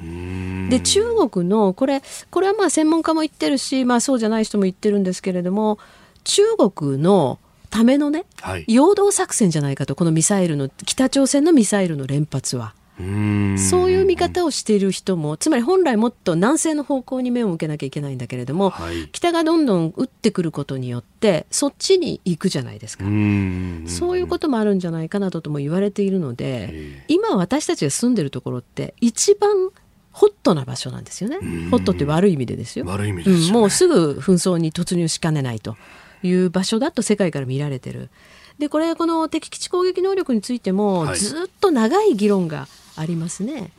[0.69, 5.79] で中国のこれこれはまあ専門家も言ってるし、まあ、そうじゃない人も言ってるんですけれども
[6.23, 7.39] 中国の
[7.69, 12.73] ためのね、はい、陽動作戦じゃないかとこのミサイルの北朝鮮のミサイルの連発は。
[12.99, 23.03] そういう見方をしている人もつまり本来もっと南西の方向に目を向けなきゃいけないんだけれども、はい、北がどんどん撃ってくることによってそっちに行くじゃないですか。
[23.03, 29.69] そういうこともあるんじゃないかなどとも言われているので今私たちが住んでるところって一番
[30.11, 31.37] ホットな場所なんですよね。
[31.69, 32.85] ホットって悪い意味でですよ。
[32.85, 33.45] 悪い意味です、ね。
[33.47, 35.77] うん、もうすぐ紛争に突入しかねないと
[36.23, 38.09] いう場所だと世界から見られてる。
[38.57, 42.67] でこれこの敵基地攻撃能力についても、ずっと長い議論が
[42.97, 43.71] ありますね。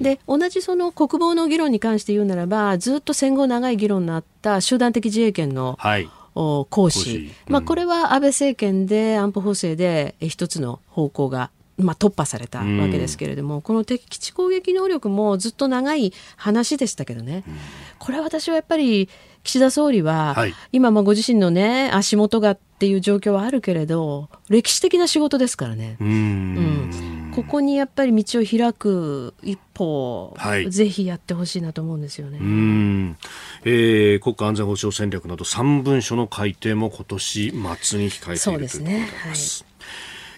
[0.00, 6.08] で同じその国防の議論に関して言うならばずっと戦後長い議論のあった集団的自衛権の、はい。
[6.34, 17.56] 行使、うん、まあ、これは安倍政権で安保法制で一つの方向がまあ、突破されたわけですけれども、うん、この敵基地攻撃能力もずっと長い話でしたけどね、うん、
[17.98, 19.08] これは私はやっぱり
[19.42, 26.90] 岸田総理は、はい、今まあご自身のね足元がっていう状況はあるけれど歴史的な仕事ですからね、うん、
[27.34, 33.16] ここにやっぱり道を開く一歩、はい、ぜひやってほしいなと思うんですよね、うん
[33.64, 39.08] えー、国家安全保障戦略など3文書の改定も今年末に控えているそうですね。
[39.24, 39.36] はい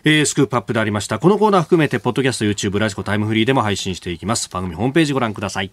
[0.07, 1.19] えー、スクープアップでありました。
[1.19, 4.51] このコーナー含めて、ポッドキャスト、YouTube、ラジコ、タイムフリーでも配信していきます。
[4.51, 5.73] 番組ホームページご覧ください。